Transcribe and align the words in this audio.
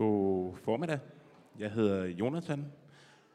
God 0.00 0.56
formiddag. 0.56 0.98
Jeg 1.58 1.70
hedder 1.70 2.04
Jonathan, 2.04 2.72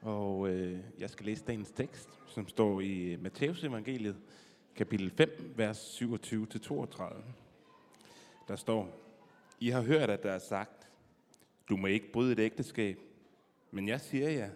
og 0.02 0.50
øh, 0.50 0.80
jeg 1.00 1.10
skal 1.10 1.26
læse 1.26 1.46
dagens 1.46 1.72
tekst, 1.72 2.10
som 2.28 2.48
står 2.48 2.82
i 2.82 3.18
Matteus 3.22 3.64
evangeliet, 3.64 4.16
kapitel 4.76 5.12
5, 5.12 5.54
vers 5.56 6.02
27-32. 6.02 7.14
Der 8.48 8.56
står, 8.56 8.90
I 9.60 9.70
har 9.70 9.82
hørt, 9.82 10.10
at 10.10 10.24
der 10.24 10.32
er 10.32 10.40
sagt, 10.40 10.90
du 11.70 11.78
må 11.78 11.88
ikke 11.88 12.12
bryde 12.12 12.32
et 12.32 12.40
ægteskab, 12.40 13.00
men 13.72 13.88
jeg 13.88 14.02
siger 14.02 14.30
jer, 14.30 14.50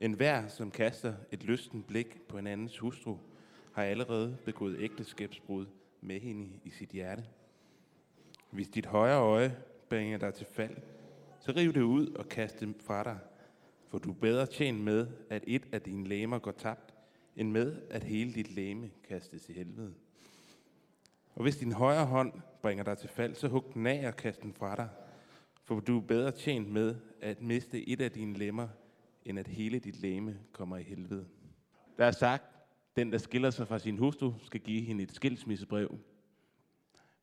en 0.00 0.12
hver, 0.12 0.48
som 0.48 0.70
kaster 0.70 1.14
et 1.32 1.44
lysten 1.44 1.82
blik 1.82 2.20
på 2.28 2.38
en 2.38 2.46
andens 2.46 2.78
hustru, 2.78 3.16
har 3.72 3.82
allerede 3.82 4.36
begået 4.44 4.76
ægteskabsbrud 4.80 5.66
med 6.00 6.20
hende 6.20 6.48
i 6.64 6.70
sit 6.70 6.90
hjerte. 6.90 7.24
Hvis 8.50 8.68
dit 8.68 8.86
højre 8.86 9.20
øje 9.20 9.56
bringer 9.88 10.18
dig 10.18 10.34
til 10.34 10.46
fald, 10.46 10.76
så 11.40 11.52
riv 11.56 11.72
det 11.72 11.82
ud 11.82 12.06
og 12.06 12.28
kast 12.28 12.60
det 12.60 12.74
fra 12.80 13.04
dig, 13.04 13.18
for 13.88 13.98
du 13.98 14.10
er 14.10 14.14
bedre 14.14 14.46
tjent 14.46 14.80
med, 14.80 15.06
at 15.30 15.44
et 15.46 15.68
af 15.72 15.82
dine 15.82 16.08
læmer 16.08 16.38
går 16.38 16.52
tabt, 16.52 16.94
end 17.36 17.50
med, 17.50 17.82
at 17.90 18.04
hele 18.04 18.32
dit 18.32 18.54
læme 18.54 18.90
kastes 19.08 19.48
i 19.48 19.52
helvede. 19.52 19.94
Og 21.34 21.42
hvis 21.42 21.56
din 21.56 21.72
højre 21.72 22.06
hånd 22.06 22.32
bringer 22.62 22.84
dig 22.84 22.98
til 22.98 23.08
fald, 23.08 23.34
så 23.34 23.48
hug 23.48 23.70
den 23.74 23.86
af 23.86 24.06
og 24.06 24.16
kast 24.16 24.42
den 24.42 24.54
fra 24.54 24.76
dig, 24.76 24.88
for 25.64 25.80
du 25.80 25.96
er 25.96 26.02
bedre 26.02 26.30
tjent 26.30 26.72
med 26.72 26.96
at 27.20 27.42
miste 27.42 27.88
et 27.88 28.00
af 28.00 28.10
dine 28.10 28.38
lemmer, 28.38 28.68
end 29.24 29.38
at 29.38 29.48
hele 29.48 29.78
dit 29.78 30.00
læme 30.00 30.38
kommer 30.52 30.76
i 30.76 30.82
helvede. 30.82 31.26
Der 31.98 32.04
er 32.04 32.10
sagt, 32.10 32.44
den 32.96 33.12
der 33.12 33.18
skiller 33.18 33.50
sig 33.50 33.68
fra 33.68 33.78
sin 33.78 33.98
hustru, 33.98 34.32
skal 34.42 34.60
give 34.60 34.80
hende 34.82 35.02
et 35.02 35.14
skilsmissebrev. 35.14 35.98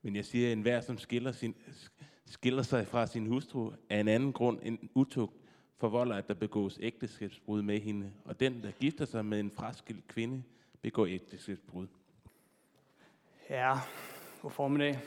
Men 0.02 0.16
jeg 0.16 0.26
siger, 0.26 0.48
at 0.48 0.54
enhver, 0.54 0.82
som 0.82 0.98
skiller, 0.98 1.32
sin, 1.32 1.56
skiller 2.30 2.64
sig 2.64 2.88
fra 2.88 3.08
sin 3.08 3.28
hustru 3.28 3.72
af 3.90 4.00
en 4.00 4.08
anden 4.08 4.34
grund 4.34 4.60
end 4.64 4.78
utugt, 4.96 5.34
forvolder, 5.78 6.16
at 6.16 6.28
der 6.28 6.34
begås 6.34 6.80
ægteskabsbrud 6.82 7.62
med 7.62 7.80
hende, 7.80 8.12
og 8.26 8.40
den, 8.40 8.64
der 8.64 8.72
gifter 8.72 9.06
sig 9.06 9.26
med 9.26 9.40
en 9.40 9.52
fraskilt 9.52 10.08
kvinde, 10.08 10.44
begår 10.82 11.06
ægteskabsbrud. 11.06 11.88
Ja, 13.50 13.74
god 14.42 14.52
formiddag. 14.52 15.00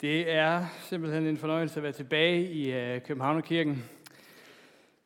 Det 0.00 0.30
er 0.30 0.66
simpelthen 0.82 1.26
en 1.26 1.36
fornøjelse 1.36 1.76
at 1.76 1.82
være 1.82 1.92
tilbage 1.92 2.50
i 2.50 2.94
uh, 2.96 3.02
Københavnerkirken. 3.02 3.84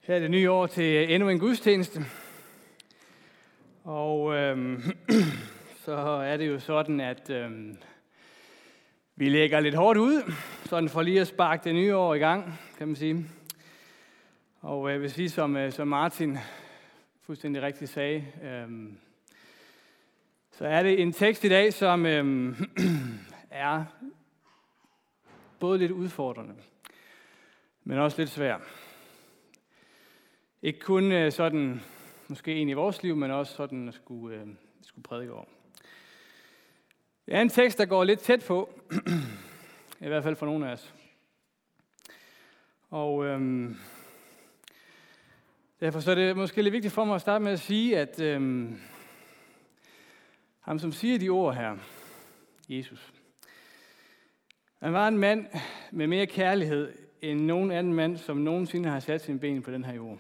Her 0.01 0.15
er 0.15 0.21
det 0.21 0.31
nye 0.31 0.51
år 0.51 0.67
til 0.67 0.85
øh, 0.85 1.11
endnu 1.11 1.29
en 1.29 1.39
gudstjeneste. 1.39 2.05
Og 3.85 4.35
øhm, 4.35 4.83
så 5.85 5.93
er 6.03 6.37
det 6.37 6.49
jo 6.49 6.59
sådan, 6.59 7.01
at 7.01 7.31
øhm, 7.31 7.77
vi 9.17 9.29
lægger 9.29 9.61
lidt 9.61 9.75
hårdt 9.75 9.99
ud, 9.99 10.33
sådan 10.71 10.89
for 10.89 11.03
lige 11.03 11.21
at 11.21 11.27
sparke 11.27 11.65
det 11.65 11.75
nye 11.75 11.97
år 11.97 12.15
i 12.15 12.19
gang, 12.19 12.61
kan 12.79 12.87
man 12.87 12.97
sige. 12.97 13.27
Og 14.61 14.91
øh, 14.91 15.01
hvis 15.01 15.19
vi, 15.19 15.29
som, 15.29 15.57
øh, 15.57 15.73
som 15.73 15.89
Martin 15.89 16.39
fuldstændig 17.23 17.63
rigtigt 17.63 17.91
sagde, 17.91 18.27
øh, 18.43 18.93
så 20.51 20.67
er 20.67 20.83
det 20.83 21.03
en 21.03 21.13
tekst 21.13 21.45
i 21.45 21.49
dag, 21.49 21.73
som 21.73 22.07
øh, 22.07 22.57
er 23.51 23.85
både 25.61 25.79
lidt 25.79 25.93
udfordrende, 25.93 26.55
men 27.85 27.99
også 27.99 28.19
lidt 28.19 28.31
svær. 28.31 28.59
Ikke 30.63 30.81
kun 30.81 31.13
øh, 31.13 31.33
sådan, 31.33 31.81
måske 32.29 32.55
en 32.55 32.69
i 32.69 32.73
vores 32.73 33.03
liv, 33.03 33.17
men 33.17 33.31
også 33.31 33.55
sådan 33.55 33.89
at 33.89 33.95
skulle, 33.95 34.37
øh, 34.37 34.47
skulle 34.83 35.03
prædike 35.03 35.33
over. 35.33 35.45
Det 37.27 37.35
er 37.35 37.41
en 37.41 37.49
tekst, 37.49 37.79
der 37.79 37.85
går 37.85 38.05
lidt 38.05 38.21
tæt 38.21 38.45
på, 38.49 38.71
i 40.01 40.09
hvert 40.09 40.23
fald 40.23 40.37
for 40.37 40.47
nogle 40.47 40.69
af 40.69 40.73
os. 40.73 40.95
Og 42.91 43.25
øhm, 43.25 43.77
derfor 45.81 46.01
så 46.01 46.11
er 46.11 46.15
det 46.15 46.37
måske 46.37 46.63
lidt 46.63 46.73
vigtigt 46.73 46.95
for 46.95 47.05
mig 47.05 47.15
at 47.15 47.21
starte 47.21 47.45
med 47.45 47.53
at 47.53 47.61
sige, 47.61 47.99
at 47.99 48.21
øhm, 48.21 48.81
ham, 50.61 50.79
som 50.79 50.93
siger 50.93 51.19
de 51.19 51.29
ord 51.29 51.55
her, 51.55 51.77
Jesus, 52.69 53.13
han 54.79 54.93
var 54.93 55.09
en 55.09 55.19
mand 55.19 55.47
med 55.91 56.07
mere 56.07 56.27
kærlighed 56.27 56.93
end 57.23 57.41
nogen 57.41 57.71
anden 57.71 57.95
mand, 57.95 58.17
som 58.17 58.37
nogensinde 58.37 58.89
har 58.89 59.01
sat 59.01 59.21
sin 59.21 59.39
ben 59.39 59.63
på 59.63 59.71
den 59.71 59.85
her 59.85 59.95
jord. 59.95 60.19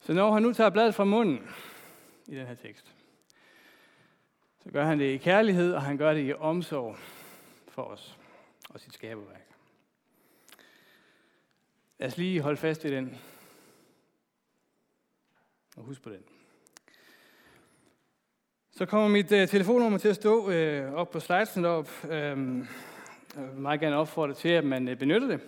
Så 0.00 0.12
når 0.12 0.32
han 0.32 0.42
nu 0.42 0.52
tager 0.52 0.70
bladet 0.70 0.94
fra 0.94 1.04
munden 1.04 1.48
i 2.26 2.34
den 2.34 2.46
her 2.46 2.54
tekst, 2.54 2.94
så 4.62 4.70
gør 4.70 4.84
han 4.84 4.98
det 4.98 5.04
i 5.04 5.16
kærlighed, 5.16 5.74
og 5.74 5.82
han 5.82 5.96
gør 5.96 6.14
det 6.14 6.28
i 6.28 6.32
omsorg 6.32 6.96
for 7.70 7.82
os 7.82 8.18
og 8.70 8.80
sit 8.80 8.94
skaberværk. 8.94 9.46
Lad 11.98 12.08
os 12.08 12.16
lige 12.16 12.40
holde 12.40 12.56
fast 12.56 12.84
i 12.84 12.88
den. 12.88 13.18
Og 15.76 15.82
husk 15.82 16.02
på 16.02 16.10
den. 16.10 16.22
Så 18.70 18.86
kommer 18.86 19.08
mit 19.08 19.32
øh, 19.32 19.48
telefonnummer 19.48 19.98
til 19.98 20.08
at 20.08 20.16
stå 20.16 20.50
øh, 20.50 20.92
op 20.92 21.10
på 21.10 21.20
slidesen 21.20 21.64
op. 21.64 22.04
Øh, 22.04 22.10
jeg 22.10 22.38
vil 23.36 23.54
meget 23.54 23.80
gerne 23.80 23.96
opfordre 23.96 24.34
til, 24.34 24.48
at 24.48 24.64
man 24.64 24.88
øh, 24.88 24.98
benytter 24.98 25.28
det. 25.28 25.40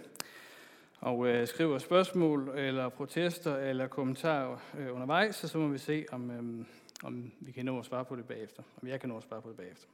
Og 1.00 1.26
øh, 1.26 1.46
skriver 1.46 1.78
spørgsmål, 1.78 2.58
eller 2.58 2.88
protester, 2.88 3.56
eller 3.56 3.86
kommentarer 3.86 4.58
øh, 4.78 4.94
undervejs, 4.94 5.44
og 5.44 5.50
så 5.50 5.58
må 5.58 5.68
vi 5.68 5.78
se, 5.78 6.06
om, 6.12 6.30
øh, 6.30 6.66
om 7.02 7.32
vi 7.40 7.52
kan 7.52 7.64
nå 7.64 7.78
at 7.78 7.84
svare 7.84 8.04
på 8.04 8.16
det 8.16 8.24
bagefter. 8.24 8.62
Om 8.82 8.88
jeg 8.88 9.00
kan 9.00 9.08
nå 9.08 9.16
at 9.16 9.22
svare 9.22 9.42
på 9.42 9.48
det 9.48 9.56
bagefter. 9.56 9.88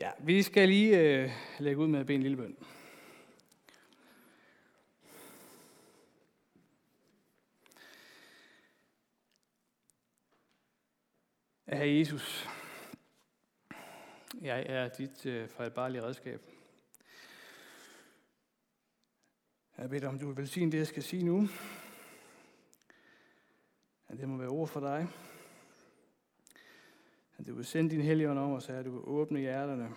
Ja, 0.00 0.10
vi 0.18 0.42
skal 0.42 0.68
lige 0.68 0.98
øh, 0.98 1.30
lægge 1.58 1.80
ud 1.80 1.86
med 1.86 2.00
at 2.00 2.06
bede 2.06 2.16
en 2.16 2.22
lille 2.22 2.36
bøn. 2.36 2.56
Herre 11.66 11.88
Jesus, 11.88 12.48
jeg 14.40 14.66
er 14.68 14.88
dit 14.88 15.26
øh, 15.26 15.48
fejlbarlige 15.48 16.02
redskab. 16.02 16.42
Jeg 19.78 19.90
beder 19.90 20.08
om, 20.08 20.18
du 20.18 20.26
vil 20.26 20.36
velsigne 20.36 20.72
det, 20.72 20.78
jeg 20.78 20.86
skal 20.86 21.02
sige 21.02 21.24
nu. 21.24 21.48
At 24.08 24.18
det 24.18 24.28
må 24.28 24.36
være 24.36 24.48
ord 24.48 24.68
for 24.68 24.80
dig. 24.80 25.08
At 27.38 27.46
du 27.46 27.54
vil 27.54 27.64
sende 27.64 27.90
din 27.90 28.00
helligånd 28.00 28.38
over, 28.38 28.58
så 28.58 28.72
at 28.72 28.84
du 28.84 28.90
vil 28.90 29.00
åbne 29.04 29.40
hjerterne. 29.40 29.88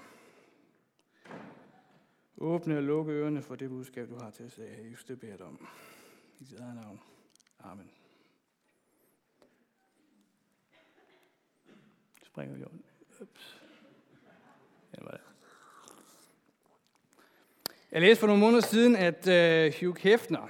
Åbne 2.38 2.78
og 2.78 2.84
lukke 2.84 3.12
ørerne 3.12 3.42
for 3.42 3.56
det 3.56 3.70
budskab, 3.70 4.10
du 4.10 4.16
har 4.16 4.30
til 4.32 4.44
at 4.44 4.52
sige. 4.52 4.68
Jesus, 4.92 5.06
det 5.06 5.20
beder 5.20 5.46
om. 5.46 5.68
I 6.40 6.44
dit 6.44 6.60
eget 6.60 6.76
navn. 6.76 7.00
Amen. 7.60 7.92
springer 12.32 12.56
vi 12.56 12.64
over. 12.64 12.74
Ups. 13.22 13.62
Ja, 14.98 15.04
var 15.04 15.12
det. 15.12 15.22
Jeg 17.92 18.02
læste 18.02 18.20
for 18.20 18.28
nogle 18.28 18.40
måneder 18.40 18.62
siden, 18.62 18.96
at 18.96 19.28
øh, 19.28 19.74
Hugh 19.80 19.98
Hefner 20.00 20.48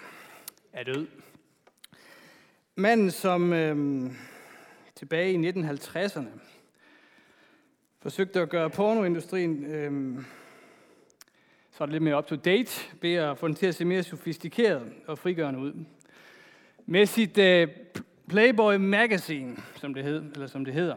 er 0.74 0.84
død. 0.84 1.08
Manden, 2.76 3.12
som 3.12 3.54
øh, 3.54 4.12
tilbage 4.96 5.34
i 5.34 5.50
1950'erne 5.50 6.30
forsøgte 8.02 8.42
at 8.42 8.50
gøre 8.50 8.70
pornoindustrien 8.70 9.66
øh, 9.66 10.24
så 11.72 11.84
er 11.84 11.86
det 11.86 11.94
lidt 11.94 12.04
mere 12.04 12.18
up-to-date, 12.18 12.96
ved 13.02 13.14
at 13.14 13.38
få 13.38 13.48
den 13.48 13.56
til 13.56 13.66
at 13.66 13.76
se 13.76 13.86
mere 13.86 14.04
sofistikeret 14.04 14.94
og 15.08 15.18
frigørende 15.18 15.60
ud. 15.60 15.74
Med 16.86 17.06
sit 17.06 17.38
øh, 17.38 17.68
Playboy 18.30 18.76
Magazine, 18.76 19.58
som 19.76 19.94
det, 19.94 20.04
hed, 20.04 20.24
eller 20.34 20.48
som 20.48 20.66
det 20.66 20.74
hedder, 20.74 20.96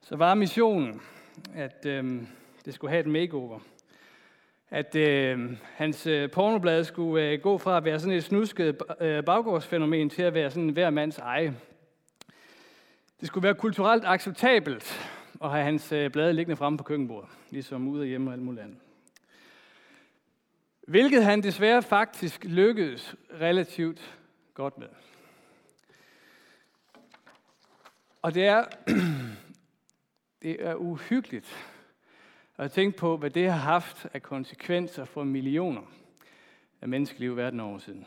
så 0.00 0.16
var 0.16 0.34
missionen, 0.34 1.02
at 1.54 1.86
øh, 1.86 2.22
det 2.64 2.74
skulle 2.74 2.90
have 2.90 3.00
et 3.00 3.06
makeover. 3.06 3.58
At 4.70 4.94
øh, 4.94 5.56
hans 5.74 6.06
øh, 6.06 6.30
pornoblad 6.30 6.84
skulle 6.84 7.30
øh, 7.30 7.40
gå 7.40 7.58
fra 7.58 7.76
at 7.76 7.84
være 7.84 8.00
sådan 8.00 8.16
et 8.16 8.24
snusket 8.24 8.82
øh, 9.00 9.24
baggårdsfænomen 9.24 10.10
til 10.10 10.22
at 10.22 10.34
være 10.34 10.50
sådan 10.50 10.68
hver 10.68 10.90
mands 10.90 11.18
eje. 11.18 11.56
Det 13.20 13.28
skulle 13.28 13.44
være 13.44 13.54
kulturelt 13.54 14.04
acceptabelt 14.06 15.17
og 15.40 15.50
have 15.50 15.64
hans 15.64 15.92
øh, 15.92 16.10
blade 16.10 16.32
liggende 16.32 16.56
fremme 16.56 16.78
på 16.78 16.84
køkkenbordet, 16.84 17.30
ligesom 17.50 17.88
ude 17.88 18.02
og 18.02 18.06
hjemme 18.06 18.30
og 18.30 18.34
alt 18.34 18.42
muligt 18.42 18.64
andet. 18.64 18.78
Hvilket 20.88 21.24
han 21.24 21.42
desværre 21.42 21.82
faktisk 21.82 22.44
lykkedes 22.44 23.14
relativt 23.40 24.18
godt 24.54 24.78
med. 24.78 24.88
Og 28.22 28.34
det 28.34 28.46
er 28.46 28.64
det 30.42 30.66
er 30.66 30.74
uhyggeligt 30.74 31.74
at 32.56 32.72
tænke 32.72 32.98
på, 32.98 33.16
hvad 33.16 33.30
det 33.30 33.50
har 33.50 33.58
haft 33.58 34.06
af 34.14 34.22
konsekvenser 34.22 35.04
for 35.04 35.24
millioner 35.24 35.82
af 36.80 36.88
menneskeliv 36.88 37.36
verden 37.36 37.60
over 37.60 37.78
siden. 37.78 38.06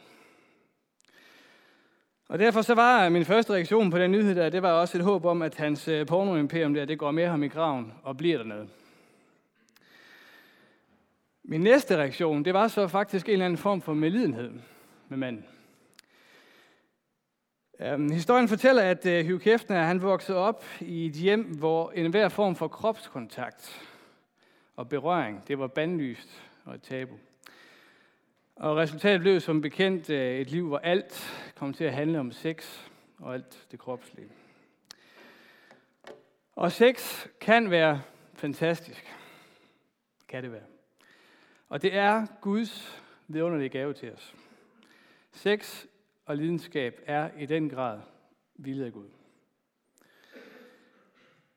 Og 2.32 2.40
derfor 2.40 2.62
så 2.62 2.76
var 2.76 3.10
min 3.10 3.26
første 3.26 3.54
reaktion 3.54 3.92
på 3.92 3.98
den 3.98 4.12
nyhed 4.12 4.36
der, 4.36 4.50
det 4.50 4.62
var 4.62 4.72
også 4.72 4.98
et 4.98 5.04
håb 5.04 5.26
om, 5.26 5.42
at 5.42 5.56
hans 5.56 5.88
øh, 5.88 6.06
pornoimperium 6.06 6.74
der, 6.74 6.86
det 6.86 7.00
går 7.00 7.12
med 7.12 7.28
ham 7.28 7.44
i 7.44 7.48
graven 7.48 7.94
og 8.04 8.18
bliver 8.18 8.38
dernede. 8.38 8.68
Min 11.44 11.62
næste 11.62 11.98
reaktion, 11.98 12.46
det 12.46 12.54
var 12.54 12.68
så 12.68 12.88
faktisk 12.88 13.26
en 13.26 13.32
eller 13.32 13.46
anden 13.46 13.58
form 13.58 13.82
for 13.82 13.94
medlidenhed 13.94 14.52
med 15.10 15.18
manden. 15.18 15.46
Øhm, 17.80 18.12
historien 18.12 18.48
fortæller, 18.48 18.84
at 18.84 19.06
øh, 19.06 19.26
Hugh 19.26 19.42
Kæftner, 19.42 19.84
han 19.84 20.02
voksede 20.02 20.38
op 20.38 20.66
i 20.82 21.06
et 21.06 21.14
hjem, 21.14 21.44
hvor 21.44 21.92
enhver 21.92 22.30
form 22.30 22.56
for 22.56 22.68
kropskontakt 22.68 23.82
og 24.76 24.90
berøring, 24.90 25.48
det 25.48 25.60
var 25.60 25.68
bandlyst 25.68 26.44
og 26.66 26.76
et 26.76 26.82
tabu. 26.82 27.16
Og 28.62 28.78
resultatet 28.78 29.22
blev 29.22 29.40
som 29.40 29.62
bekendt 29.62 30.10
øh, 30.10 30.40
et 30.40 30.52
liv, 30.52 30.68
hvor 30.68 30.78
alt 30.78 31.34
kom 31.56 31.74
til 31.74 31.84
at 31.84 31.94
handle 31.94 32.20
om 32.20 32.32
sex 32.32 32.88
og 33.20 33.34
alt 33.34 33.68
det 33.72 33.80
kropslige. 33.80 34.28
Og 36.56 36.72
sex 36.72 37.28
kan 37.40 37.72
være 37.72 38.02
fantastisk. 38.34 39.16
Kan 40.28 40.44
det 40.44 40.52
være. 40.52 40.64
Og 41.70 41.82
det 41.82 41.96
er 41.96 42.26
Guds 42.42 43.02
vidunderlige 43.28 43.70
gave 43.70 43.94
til 43.94 44.14
os. 44.14 44.36
Sex 45.32 45.86
og 46.26 46.38
lidenskab 46.38 47.02
er 47.06 47.30
i 47.38 47.46
den 47.46 47.70
grad 47.70 48.00
vildt 48.56 48.86
af 48.86 48.94
Gud. 48.94 49.10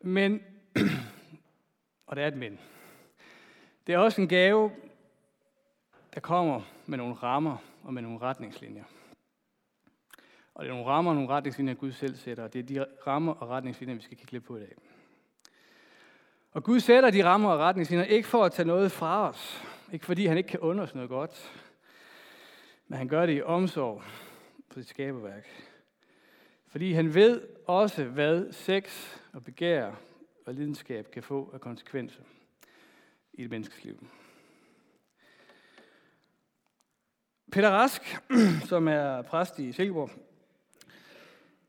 Men, 0.00 0.42
og 2.06 2.16
det 2.16 2.24
er 2.24 2.28
et 2.28 2.36
men, 2.36 2.58
det 3.86 3.94
er 3.94 3.98
også 3.98 4.20
en 4.20 4.28
gave, 4.28 4.70
der 6.14 6.20
kommer 6.20 6.73
med 6.86 6.98
nogle 6.98 7.14
rammer 7.14 7.56
og 7.82 7.94
med 7.94 8.02
nogle 8.02 8.18
retningslinjer. 8.18 8.84
Og 10.54 10.64
det 10.64 10.70
er 10.70 10.74
nogle 10.74 10.90
rammer 10.90 11.10
og 11.10 11.14
nogle 11.14 11.30
retningslinjer, 11.30 11.74
Gud 11.74 11.92
selv 11.92 12.16
sætter, 12.16 12.44
og 12.44 12.52
det 12.52 12.58
er 12.58 12.62
de 12.62 12.86
rammer 13.06 13.32
og 13.32 13.48
retningslinjer, 13.48 13.94
vi 13.94 14.02
skal 14.02 14.16
kigge 14.16 14.32
lidt 14.32 14.44
på 14.44 14.56
i 14.56 14.60
dag. 14.60 14.74
Og 16.52 16.64
Gud 16.64 16.80
sætter 16.80 17.10
de 17.10 17.24
rammer 17.24 17.50
og 17.50 17.58
retningslinjer 17.58 18.04
ikke 18.04 18.28
for 18.28 18.44
at 18.44 18.52
tage 18.52 18.66
noget 18.66 18.92
fra 18.92 19.28
os, 19.28 19.64
ikke 19.92 20.06
fordi 20.06 20.26
han 20.26 20.38
ikke 20.38 20.48
kan 20.48 20.60
undre 20.60 20.84
os 20.84 20.94
noget 20.94 21.10
godt, 21.10 21.52
men 22.88 22.98
han 22.98 23.08
gør 23.08 23.26
det 23.26 23.36
i 23.36 23.42
omsorg 23.42 24.02
for 24.68 24.80
sit 24.80 24.88
skaberværk. 24.88 25.46
Fordi 26.66 26.92
han 26.92 27.14
ved 27.14 27.48
også, 27.66 28.04
hvad 28.04 28.52
sex 28.52 29.16
og 29.32 29.44
begær 29.44 29.92
og 30.46 30.54
lidenskab 30.54 31.10
kan 31.10 31.22
få 31.22 31.50
af 31.54 31.60
konsekvenser 31.60 32.22
i 33.32 33.42
et 33.42 33.50
menneskes 33.50 33.84
liv. 33.84 34.06
Peter 37.54 37.70
Rask, 37.70 38.18
som 38.70 38.88
er 38.88 39.22
præst 39.22 39.58
i 39.58 39.72
Silkeborg, 39.72 40.10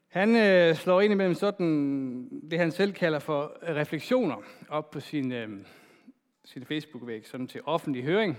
han 0.08 0.36
øh, 0.36 0.76
slår 0.76 1.02
ind 1.02 1.14
imellem 1.14 1.36
sådan 1.36 2.30
det, 2.52 2.60
han 2.60 2.72
selv 2.72 2.94
kalder 2.94 3.20
for 3.20 3.58
refleksioner 3.64 4.36
op 4.70 4.92
på 4.92 5.00
sin, 5.00 5.32
øh, 5.32 5.50
sin 6.46 6.66
Facebook-væg, 6.66 7.28
sådan 7.28 7.48
til 7.48 7.62
offentlig 7.66 8.04
høring 8.04 8.38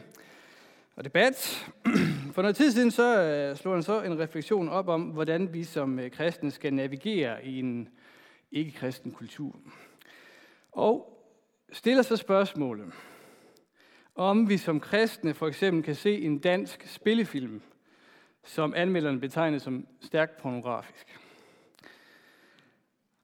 og 0.96 1.04
debat. 1.04 1.66
For 2.34 2.42
noget 2.42 2.56
tid 2.56 2.72
siden 2.72 2.90
så 2.90 3.20
øh, 3.20 3.56
slog 3.56 3.74
han 3.74 3.82
så 3.82 4.02
en 4.02 4.18
refleksion 4.18 4.68
op 4.68 4.88
om, 4.88 5.02
hvordan 5.02 5.54
vi 5.54 5.64
som 5.64 5.98
øh, 5.98 6.10
kristne 6.10 6.50
skal 6.50 6.74
navigere 6.74 7.44
i 7.44 7.58
en 7.58 7.88
ikke-kristen 8.52 9.12
kultur. 9.12 9.60
Og 10.72 11.22
stiller 11.72 12.02
så 12.02 12.16
spørgsmålet, 12.16 12.92
om 14.16 14.48
vi 14.48 14.58
som 14.58 14.80
kristne 14.80 15.34
for 15.34 15.46
eksempel 15.46 15.82
kan 15.82 15.94
se 15.94 16.22
en 16.22 16.38
dansk 16.38 16.86
spillefilm, 16.86 17.62
som 18.44 18.74
anmelderen 18.76 19.20
betegner 19.20 19.58
som 19.58 19.86
stærkt 20.00 20.36
pornografisk. 20.36 21.18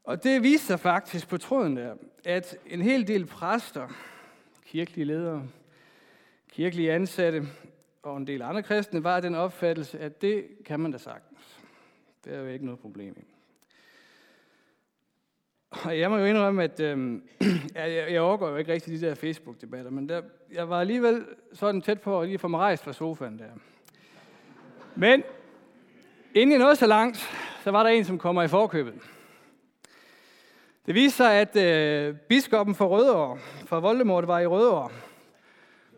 Og 0.05 0.25
det 0.25 0.43
viser 0.43 0.67
sig 0.67 0.81
faktisk 0.81 1.29
på 1.29 1.39
tråden 1.39 1.77
der, 1.77 1.95
at 2.25 2.57
en 2.67 2.83
hel 2.83 3.07
del 3.07 3.27
præster, 3.27 3.89
kirkelige 4.67 5.05
ledere, 5.05 5.49
kirkelige 6.49 6.93
ansatte 6.93 7.47
og 8.03 8.17
en 8.17 8.27
del 8.27 8.43
andre 8.43 8.63
kristne 8.63 9.05
var 9.05 9.21
den 9.21 9.35
opfattelse, 9.35 9.99
at 9.99 10.23
det 10.23 10.47
kan 10.65 10.81
man 10.81 10.93
da 10.93 10.99
sagtens. 10.99 11.61
Det 12.25 12.35
er 12.35 12.39
jo 12.39 12.47
ikke 12.47 12.65
noget 12.65 12.81
problem 12.81 13.15
i. 13.19 13.25
Og 15.73 15.99
jeg 15.99 16.11
må 16.11 16.17
jo 16.17 16.25
indrømme, 16.25 16.65
at 16.65 16.81
øh, 16.87 17.19
jeg, 17.75 18.07
jeg 18.11 18.21
overgår 18.21 18.49
jo 18.49 18.57
ikke 18.57 18.73
rigtig 18.73 19.01
de 19.01 19.07
der 19.07 19.15
Facebook-debatter, 19.15 19.91
men 19.91 20.09
der, 20.09 20.23
jeg 20.53 20.69
var 20.69 20.81
alligevel 20.81 21.25
sådan 21.53 21.83
tæt 21.83 22.01
på 22.01 22.21
at 22.21 22.29
lige 22.29 22.39
få 22.39 22.49
mig 22.49 22.61
rejst 22.61 22.85
fra 22.85 22.93
sofaen 22.93 23.39
der. 23.39 23.45
Men 24.95 25.23
inden 26.35 26.51
jeg 26.51 26.59
nåede 26.59 26.77
så 26.77 26.87
langt, 26.87 27.17
så 27.65 27.71
var 27.71 27.83
der 27.83 27.91
en, 27.91 28.05
som 28.05 28.19
kommer 28.19 28.43
i 28.43 28.49
forkøbet. 28.49 28.95
Det 30.87 30.95
viste 30.95 31.17
sig, 31.17 31.33
at 31.33 31.57
øh, 31.57 32.15
biskoppen 32.17 32.75
for 32.75 32.87
Rødovre, 32.87 33.39
fra 33.67 33.79
Voldemort, 33.79 34.27
var 34.27 34.41
i 34.41 34.47
Rødovre. 34.47 34.91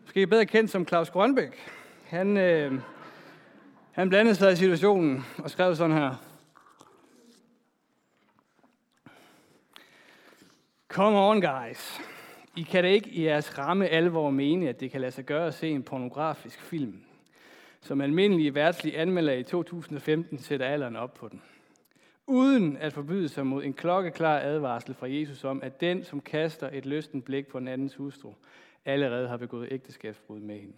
Måske 0.01 0.27
bedre 0.27 0.45
kendt 0.45 0.71
som 0.71 0.87
Claus 0.87 1.09
Grønbæk. 1.09 1.59
Han, 2.07 2.37
øh, 2.37 2.73
han 3.91 4.09
blandede 4.09 4.35
sig 4.35 4.51
i 4.53 4.55
situationen 4.55 5.25
og 5.37 5.49
skrev 5.49 5.75
sådan 5.75 5.97
her. 5.97 6.34
Come 10.95 11.17
on, 11.17 11.41
guys. 11.41 12.01
I 12.55 12.61
kan 12.61 12.83
da 12.83 12.89
ikke 12.89 13.09
i 13.09 13.25
jeres 13.25 13.57
ramme 13.57 13.87
alvor 13.87 14.29
mene, 14.29 14.69
at 14.69 14.79
det 14.79 14.91
kan 14.91 15.01
lade 15.01 15.11
sig 15.11 15.25
gøre 15.25 15.47
at 15.47 15.53
se 15.53 15.69
en 15.69 15.83
pornografisk 15.83 16.61
film, 16.61 17.03
som 17.81 18.01
almindelige 18.01 18.55
værtslige 18.55 18.97
anmelder 18.97 19.33
i 19.33 19.43
2015 19.43 20.39
sætter 20.39 20.65
alderen 20.65 20.95
op 20.95 21.13
på 21.13 21.27
den 21.27 21.41
uden 22.27 22.77
at 22.77 22.93
forbyde 22.93 23.29
sig 23.29 23.47
mod 23.47 23.63
en 23.63 23.73
klokkeklar 23.73 24.39
advarsel 24.39 24.93
fra 24.93 25.09
Jesus 25.09 25.43
om, 25.43 25.63
at 25.63 25.81
den, 25.81 26.03
som 26.03 26.21
kaster 26.21 26.69
et 26.73 26.85
lysten 26.85 27.21
blik 27.21 27.47
på 27.47 27.57
en 27.57 27.67
andens 27.67 27.95
hustru, 27.95 28.33
allerede 28.85 29.27
har 29.27 29.37
begået 29.37 29.67
ægteskabsbrud 29.71 30.39
med 30.39 30.59
hende. 30.59 30.73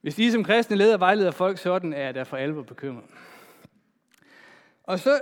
Hvis 0.00 0.14
de 0.14 0.32
som 0.32 0.44
kristne 0.44 0.76
leder 0.76 0.96
vejleder 0.96 1.30
folk 1.30 1.58
sådan, 1.58 1.92
er 1.92 2.04
jeg 2.04 2.14
da 2.14 2.22
for 2.22 2.36
alvor 2.36 2.62
bekymret. 2.62 3.04
Og 4.84 4.98
så, 4.98 5.20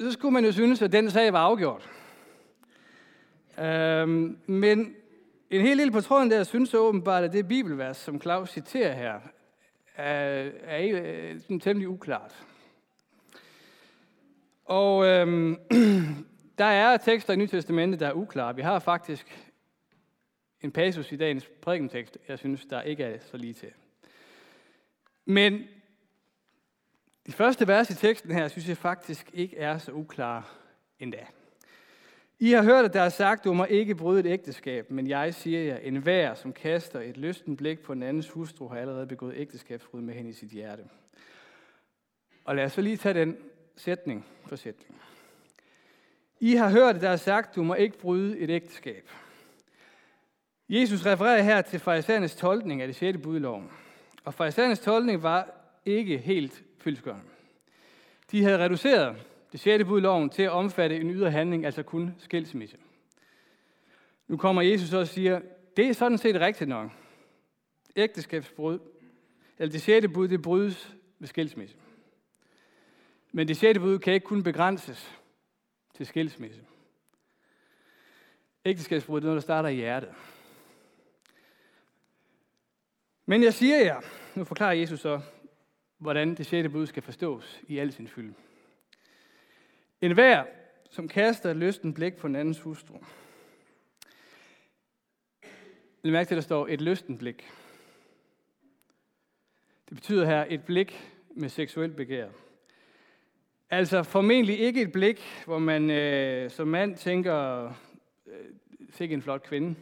så 0.00 0.12
skulle 0.12 0.32
man 0.32 0.44
jo 0.44 0.52
synes, 0.52 0.82
at 0.82 0.92
den 0.92 1.10
sag 1.10 1.32
var 1.32 1.38
afgjort. 1.40 1.90
Øhm, 3.60 4.38
men 4.46 4.96
en 5.50 5.60
helt 5.60 5.76
lille 5.76 5.92
på 5.92 6.00
tråden 6.00 6.30
der 6.30 6.44
synes 6.44 6.74
åbenbart, 6.74 7.24
at 7.24 7.32
det 7.32 7.48
bibelvers, 7.48 7.96
som 7.96 8.20
Claus 8.20 8.50
citerer 8.50 8.94
her, 8.94 9.20
er, 9.96 10.50
er, 10.62 10.96
er 10.96 11.34
øh, 11.50 11.60
temmelig 11.60 11.88
uklart. 11.88 12.46
Og 14.64 15.06
øhm, 15.06 15.56
der 16.58 16.64
er 16.64 16.96
tekster 16.96 17.32
i 17.32 17.36
Nyt 17.36 17.50
Testamentet, 17.50 18.00
der 18.00 18.08
er 18.08 18.12
uklare. 18.12 18.56
Vi 18.56 18.62
har 18.62 18.78
faktisk 18.78 19.50
en 20.60 20.72
passus 20.72 21.12
i 21.12 21.16
dagens 21.16 21.50
prædikentekst, 21.62 22.18
jeg 22.28 22.38
synes, 22.38 22.66
der 22.66 22.82
ikke 22.82 23.04
er 23.04 23.18
så 23.20 23.36
lige 23.36 23.54
til. 23.54 23.72
Men 25.24 25.64
de 27.26 27.32
første 27.32 27.68
vers 27.68 27.90
i 27.90 27.94
teksten 27.94 28.32
her, 28.32 28.48
synes 28.48 28.68
jeg 28.68 28.76
faktisk 28.76 29.30
ikke 29.32 29.56
er 29.56 29.78
så 29.78 29.92
uklare 29.92 30.42
endda. 30.98 31.26
I 32.42 32.52
har 32.52 32.62
hørt, 32.62 32.84
at 32.84 32.92
der 32.92 33.00
er 33.00 33.08
sagt, 33.08 33.44
du 33.44 33.52
må 33.52 33.64
ikke 33.64 33.94
bryde 33.94 34.20
et 34.20 34.26
ægteskab, 34.26 34.90
men 34.90 35.06
jeg 35.06 35.34
siger 35.34 35.60
jer, 35.62 35.76
en 35.76 35.96
hver, 35.96 36.34
som 36.34 36.52
kaster 36.52 37.00
et 37.00 37.16
lysten 37.16 37.56
blik 37.56 37.80
på 37.80 37.92
en 37.92 38.02
andens 38.02 38.28
hustru, 38.28 38.68
har 38.68 38.76
allerede 38.76 39.06
begået 39.06 39.34
ægteskabsbrud 39.36 40.00
med 40.00 40.14
hende 40.14 40.30
i 40.30 40.32
sit 40.32 40.50
hjerte. 40.50 40.82
Og 42.44 42.56
lad 42.56 42.64
os 42.64 42.72
så 42.72 42.80
lige 42.80 42.96
tage 42.96 43.14
den 43.14 43.36
sætning 43.76 44.26
for 44.46 44.56
sætning. 44.56 45.00
I 46.40 46.54
har 46.54 46.70
hørt, 46.70 46.96
at 46.96 47.02
der 47.02 47.08
er 47.08 47.16
sagt, 47.16 47.56
du 47.56 47.62
må 47.62 47.74
ikke 47.74 47.98
bryde 47.98 48.38
et 48.38 48.50
ægteskab. 48.50 49.10
Jesus 50.68 51.06
refererer 51.06 51.42
her 51.42 51.62
til 51.62 51.80
farisæernes 51.80 52.36
tolkning 52.36 52.82
af 52.82 52.88
det 52.88 52.96
6. 52.96 53.18
budloven. 53.22 53.70
Og 54.24 54.34
farisæernes 54.34 54.80
tolkning 54.80 55.22
var 55.22 55.50
ikke 55.84 56.18
helt 56.18 56.62
fyldskørende. 56.78 57.24
De 58.30 58.42
havde 58.42 58.58
reduceret 58.58 59.16
det 59.52 59.60
sjette 59.60 59.84
6. 59.84 59.88
budloven 59.88 60.30
til 60.30 60.42
at 60.42 60.50
omfatte 60.50 60.96
en 60.96 61.10
ydre 61.10 61.30
handling, 61.30 61.64
altså 61.64 61.82
kun 61.82 62.14
skilsmisse. 62.18 62.76
Nu 64.28 64.36
kommer 64.36 64.62
Jesus 64.62 64.92
og 64.92 65.08
siger, 65.08 65.40
det 65.76 65.88
er 65.88 65.92
sådan 65.92 66.18
set 66.18 66.40
rigtigt 66.40 66.68
nok. 66.68 66.90
Ægteskabsbrud, 67.96 68.78
eller 69.58 69.72
det 69.72 69.82
sjette 69.82 70.08
bud, 70.08 70.28
det 70.28 70.42
brydes 70.42 70.94
ved 71.18 71.28
skilsmisse. 71.28 71.76
Men 73.32 73.48
det 73.48 73.56
sjette 73.56 73.80
bud 73.80 73.98
kan 73.98 74.14
ikke 74.14 74.26
kun 74.26 74.42
begrænses 74.42 75.18
til 75.94 76.06
skilsmisse. 76.06 76.60
Ægteskabsbrud 78.64 79.20
er 79.20 79.24
noget, 79.24 79.36
der 79.36 79.40
starter 79.40 79.68
i 79.68 79.74
hjertet. 79.74 80.10
Men 83.26 83.42
jeg 83.42 83.54
siger 83.54 83.78
jer, 83.78 84.00
nu 84.34 84.44
forklarer 84.44 84.72
Jesus 84.72 85.00
så, 85.00 85.20
hvordan 85.98 86.34
det 86.34 86.46
sjette 86.46 86.70
bud 86.70 86.86
skal 86.86 87.02
forstås 87.02 87.60
i 87.68 87.78
al 87.78 87.92
sin 87.92 88.08
fylde. 88.08 88.34
En 90.00 90.12
hver, 90.12 90.44
som 90.90 91.08
kaster 91.08 91.52
lysten 91.52 91.94
blik 91.94 92.16
på 92.16 92.26
en 92.26 92.36
andens 92.36 92.60
hustru. 92.60 92.94
Læg 96.02 96.12
mærke 96.12 96.28
til, 96.28 96.34
at 96.34 96.36
der 96.36 96.42
står 96.42 96.68
et 96.68 96.80
lysten 96.80 97.18
blik. 97.18 97.50
Det 99.88 99.96
betyder 99.96 100.26
her 100.26 100.46
et 100.48 100.64
blik 100.64 101.14
med 101.30 101.48
seksuel 101.48 101.90
begær. 101.90 102.28
Altså 103.70 104.02
formentlig 104.02 104.58
ikke 104.60 104.82
et 104.82 104.92
blik, 104.92 105.22
hvor 105.44 105.58
man 105.58 105.90
øh, 105.90 106.50
som 106.50 106.68
mand 106.68 106.96
tænker, 106.96 107.64
øh, 108.26 108.46
sikke 108.90 109.14
en 109.14 109.22
flot 109.22 109.42
kvinde. 109.42 109.74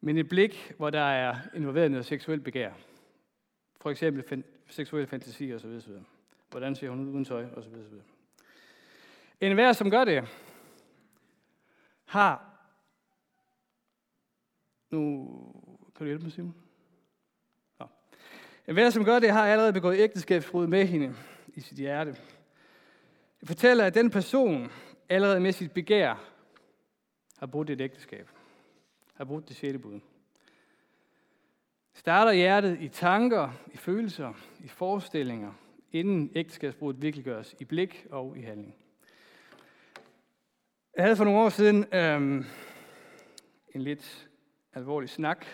men 0.00 0.18
et 0.18 0.28
blik, 0.28 0.72
hvor 0.76 0.90
der 0.90 1.00
er 1.00 1.36
involveret 1.54 1.90
noget 1.90 2.06
seksuelt 2.06 2.44
begær. 2.44 2.72
For 3.80 3.90
eksempel 3.90 4.22
fan- 4.22 4.44
seksuelle 4.68 5.06
fantasi 5.06 5.52
osv. 5.52 5.80
Hvordan 6.50 6.74
ser 6.74 6.90
hun 6.90 7.00
ud 7.00 7.12
uden 7.12 7.24
tøj 7.24 7.44
osv. 7.44 7.74
osv. 7.74 8.15
En 9.40 9.54
hver, 9.54 9.72
som 9.72 9.90
gør 9.90 10.04
det, 10.04 10.28
har... 12.04 12.52
Nu 14.90 15.26
kan 15.96 16.04
du 16.04 16.04
hjælpe 16.04 16.24
mig, 16.24 16.32
Simon? 16.32 16.54
Nå. 17.78 17.86
En 18.68 18.74
hver, 18.74 18.90
som 18.90 19.04
gør 19.04 19.18
det, 19.18 19.30
har 19.30 19.46
allerede 19.46 19.72
begået 19.72 19.98
ægteskabsbrud 19.98 20.66
med 20.66 20.86
hende 20.86 21.14
i 21.48 21.60
sit 21.60 21.78
hjerte. 21.78 22.16
Det 23.40 23.48
fortæller, 23.48 23.84
at 23.84 23.94
den 23.94 24.10
person 24.10 24.70
allerede 25.08 25.40
med 25.40 25.52
sit 25.52 25.72
begær 25.72 26.30
har 27.38 27.46
brudt 27.46 27.70
et 27.70 27.80
ægteskab. 27.80 28.30
Har 29.14 29.24
brudt 29.24 29.48
det 29.48 29.56
sjette 29.56 29.78
bud. 29.78 30.00
Starter 31.94 32.32
hjertet 32.32 32.80
i 32.80 32.88
tanker, 32.88 33.50
i 33.72 33.76
følelser, 33.76 34.32
i 34.60 34.68
forestillinger, 34.68 35.52
inden 35.92 36.30
ægteskabsbruddet 36.34 37.02
virkelig 37.02 37.24
gøres 37.24 37.54
i 37.60 37.64
blik 37.64 38.06
og 38.10 38.38
i 38.38 38.40
handling. 38.40 38.74
Jeg 40.96 41.04
havde 41.04 41.16
for 41.16 41.24
nogle 41.24 41.40
år 41.40 41.48
siden 41.48 41.86
øhm, 41.94 42.44
en 43.74 43.82
lidt 43.82 44.28
alvorlig 44.74 45.08
snak 45.08 45.46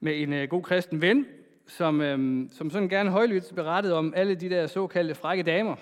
med 0.00 0.22
en 0.22 0.32
øh, 0.32 0.48
god 0.48 0.62
kristen 0.62 1.00
ven, 1.00 1.26
som, 1.66 2.00
øhm, 2.00 2.48
som 2.52 2.70
sådan 2.70 2.88
gerne 2.88 3.10
højlydt 3.10 3.54
berettede 3.54 3.94
om 3.94 4.14
alle 4.16 4.34
de 4.34 4.50
der 4.50 4.66
såkaldte 4.66 5.14
frække 5.14 5.42
damer, 5.42 5.76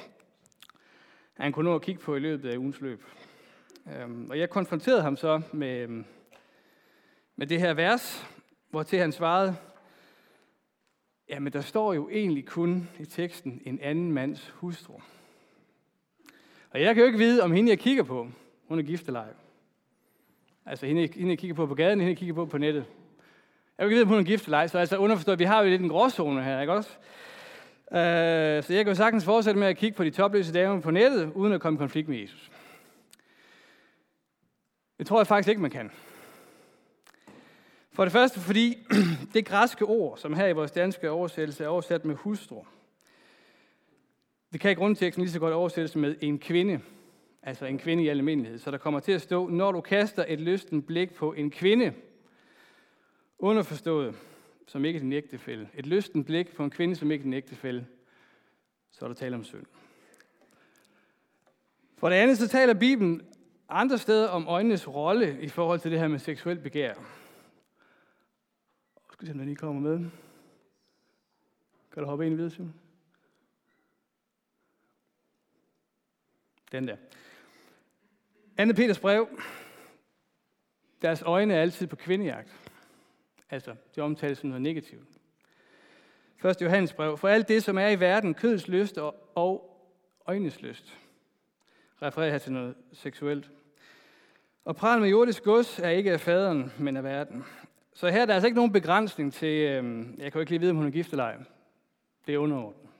han 1.35 1.53
kunne 1.53 1.71
nå 1.71 1.75
at 1.75 1.83
kigge 1.83 2.01
på 2.01 2.17
i 2.17 2.19
løbet 2.19 2.51
af 2.51 2.57
ugens 2.57 2.81
løb. 2.81 3.05
Øhm, 3.97 4.31
og 4.31 4.39
jeg 4.39 4.51
konfronterede 4.51 5.03
ham 5.03 5.17
så 5.17 5.43
med, 5.53 5.81
øhm, 5.81 6.05
med 7.37 7.47
det 7.47 7.61
her 7.61 7.75
vers, 7.75 8.27
hvor 8.71 8.83
til 8.83 8.99
han 8.99 9.13
svarede, 9.13 9.57
jamen 11.29 11.53
der 11.53 11.61
står 11.61 11.95
jo 11.95 12.09
egentlig 12.09 12.47
kun 12.47 12.89
i 12.99 13.05
teksten 13.05 13.63
en 13.65 13.81
anden 13.81 14.13
mands 14.13 14.49
hustru. 14.49 15.01
Og 16.71 16.81
jeg 16.81 16.95
kan 16.95 17.01
jo 17.01 17.07
ikke 17.07 17.19
vide, 17.19 17.43
om 17.43 17.53
hende 17.53 17.71
jeg 17.71 17.79
kigger 17.79 18.03
på, 18.03 18.29
hun 18.71 18.79
er 18.79 18.83
gift 18.83 19.07
eller 19.07 19.21
ej. 19.21 19.29
Altså 20.67 20.87
hende, 20.87 21.09
hende 21.15 21.31
jeg 21.31 21.39
kigger 21.39 21.55
på 21.55 21.67
på 21.67 21.75
gaden, 21.75 22.01
hende 22.01 22.11
jeg 22.11 22.17
kigger 22.17 22.35
på 22.35 22.47
på 22.47 22.59
nettet. 22.59 22.85
Jeg 23.79 23.87
vil 23.87 23.93
ikke 23.93 23.95
vide, 23.95 24.03
om 24.03 24.09
hun 24.09 24.19
er 24.19 24.23
gift 24.23 24.45
eller 24.45 24.59
ej, 24.59 24.67
så 24.67 24.79
altså 24.79 24.97
underforstået, 24.97 25.39
vi 25.39 25.45
har 25.45 25.63
jo 25.63 25.69
lidt 25.69 25.83
en 25.83 25.89
gråzone 25.89 26.45
her, 26.45 26.61
ikke 26.61 26.73
også? 26.73 26.91
Uh, 27.87 27.97
så 28.65 28.67
jeg 28.69 28.85
kan 28.85 28.87
jo 28.87 28.95
sagtens 28.95 29.25
fortsætte 29.25 29.61
med 29.61 29.69
at 29.69 29.77
kigge 29.77 29.97
på 29.97 30.05
de 30.05 30.11
topløse 30.11 30.53
damer 30.53 30.81
på 30.81 30.91
nettet, 30.91 31.33
uden 31.35 31.53
at 31.53 31.61
komme 31.61 31.77
i 31.77 31.79
konflikt 31.79 32.09
med 32.09 32.19
Jesus. 32.19 32.51
Det 34.99 35.07
tror 35.07 35.21
jeg 35.21 35.27
faktisk 35.27 35.49
ikke, 35.49 35.63
man 35.63 35.71
kan. 35.71 35.91
For 37.93 38.05
det 38.05 38.13
første, 38.13 38.41
fordi 38.41 38.79
det 39.35 39.47
græske 39.47 39.85
ord, 39.85 40.19
som 40.19 40.35
her 40.35 40.47
i 40.47 40.53
vores 40.53 40.71
danske 40.71 41.11
oversættelse 41.11 41.65
er 41.65 41.69
oversat 41.69 42.05
med 42.05 42.15
hustru, 42.15 42.65
det 44.53 44.61
kan 44.61 44.71
i 44.71 44.75
grundteksten 44.75 45.23
lige 45.23 45.33
så 45.33 45.41
godt 45.41 45.55
oversættes 45.55 45.97
med 45.97 46.17
en 46.21 46.39
kvinde, 46.39 46.81
altså 47.43 47.67
en 47.67 47.79
kvinde 47.79 48.05
i 48.05 48.09
almindelighed. 48.09 48.59
Så 48.59 48.71
der 48.71 48.79
kommer 48.79 49.01
til 49.01 49.13
at 49.13 49.23
stå, 49.23 49.49
når 49.49 49.73
du 49.73 49.81
kaster 49.81 50.25
et 50.29 50.41
lysten 50.41 50.83
blik 50.83 51.15
på 51.15 51.33
en 51.33 51.51
kvinde, 51.51 51.95
underforstået, 53.39 54.15
som 54.67 54.85
ikke 54.85 54.97
er 54.97 55.01
din 55.01 55.13
ægtefælde. 55.13 55.69
Et 55.75 55.87
lysten 55.87 56.25
blik 56.25 56.55
på 56.55 56.65
en 56.65 56.71
kvinde, 56.71 56.97
som 56.97 57.11
ikke 57.11 57.23
er 57.23 57.25
din 57.25 57.33
ægtefælde, 57.33 57.87
så 58.91 59.05
er 59.05 59.09
der 59.09 59.15
tale 59.15 59.37
om 59.37 59.45
synd. 59.45 59.67
For 61.97 62.09
det 62.09 62.17
andet, 62.17 62.39
så 62.39 62.49
taler 62.49 62.75
Bibelen 62.75 63.23
andre 63.69 63.99
steder 63.99 64.29
om 64.29 64.47
øjnenes 64.47 64.89
rolle 64.89 65.43
i 65.43 65.49
forhold 65.49 65.81
til 65.81 65.91
det 65.91 65.99
her 65.99 66.09
med 66.09 66.19
seksuel 66.19 66.59
begær. 66.59 66.95
Skal 69.13 69.27
se, 69.27 69.33
om 69.33 69.39
den 69.39 69.47
lige 69.47 69.57
kommer 69.57 69.81
med. 69.81 70.11
Kan 71.93 72.03
du 72.03 72.09
hoppe 72.09 72.27
ind 72.27 72.35
videre, 72.35 72.51
Simon? 72.51 72.75
Den 76.73 76.89
der. 76.89 76.97
Anne 78.61 78.75
Peters 78.75 78.99
brev. 78.99 79.29
Deres 81.03 81.23
øjne 81.23 81.55
er 81.55 81.63
altid 81.63 81.87
på 81.87 81.97
kvindejagt. 81.97 82.57
Altså, 83.51 83.75
det 83.95 84.03
omtales 84.03 84.39
som 84.39 84.49
noget 84.49 84.63
negativt. 84.63 85.09
1. 86.45 86.63
Johannes 86.63 86.93
brev. 86.93 87.19
For 87.19 87.29
alt 87.29 87.49
det, 87.49 87.63
som 87.63 87.79
er 87.79 87.89
i 87.89 88.01
verden, 88.01 88.35
kødets 88.35 88.69
lyst 88.69 88.99
og 89.35 89.79
øjnes 90.27 90.63
lyst, 90.63 90.99
refererer 92.03 92.31
her 92.31 92.39
til 92.39 92.53
noget 92.53 92.75
seksuelt. 92.93 93.51
Og 94.65 94.77
pral 94.77 95.01
med 95.01 95.09
jordisk 95.09 95.43
gods 95.43 95.79
er 95.79 95.89
ikke 95.89 96.13
af 96.13 96.21
faderen, 96.21 96.73
men 96.79 96.97
af 96.97 97.05
verden. 97.05 97.45
Så 97.95 98.09
her 98.09 98.23
er 98.23 98.27
der 98.27 98.35
altså 98.35 98.47
ikke 98.47 98.57
nogen 98.57 98.73
begrænsning 98.73 99.33
til, 99.33 99.69
øh, 99.69 100.07
jeg 100.19 100.33
kan 100.33 100.39
jo 100.39 100.41
ikke 100.41 100.53
lige 100.53 100.61
vide, 100.61 100.71
om 100.71 100.77
hun 100.77 100.87
er 100.87 100.91
gift 100.91 101.11
eller 101.11 101.25
ej. 101.25 101.37
Det 102.27 102.35
er 102.35 102.39
underordnet. 102.39 102.91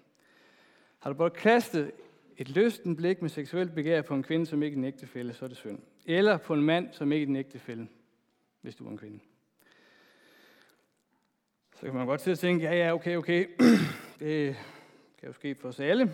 Har 0.99 1.11
du 1.11 1.17
både 1.17 1.31
kastet 1.31 1.93
et 2.41 2.49
lysten 2.49 2.97
blik 2.97 3.23
med 3.23 3.31
seksuelt 3.31 3.75
begær 3.75 4.03
på 4.03 4.15
en 4.15 4.23
kvinde, 4.23 4.47
som 4.47 4.63
ikke 4.63 4.75
er 4.75 4.79
en 4.79 4.85
ægtefælde, 4.85 5.33
så 5.33 5.45
er 5.45 5.49
det 5.49 5.57
synd. 5.57 5.79
Eller 6.07 6.37
på 6.37 6.55
en 6.55 6.63
mand, 6.63 6.93
som 6.93 7.13
ikke 7.13 7.25
er 7.25 7.29
en 7.29 7.37
ægtefælde, 7.37 7.87
hvis 8.61 8.75
du 8.75 8.87
er 8.87 8.91
en 8.91 8.99
kvinde. 8.99 9.21
Så 11.75 11.81
kan 11.87 11.95
man 11.95 12.07
godt 12.07 12.21
sidde 12.21 12.35
og 12.35 12.39
tænke, 12.39 12.65
ja, 12.65 12.75
ja, 12.75 12.95
okay, 12.95 13.17
okay. 13.17 13.47
det 14.21 14.57
kan 15.19 15.27
jo 15.27 15.33
ske 15.33 15.55
for 15.55 15.69
os 15.69 15.81
alle. 15.81 16.05
Der 16.05 16.13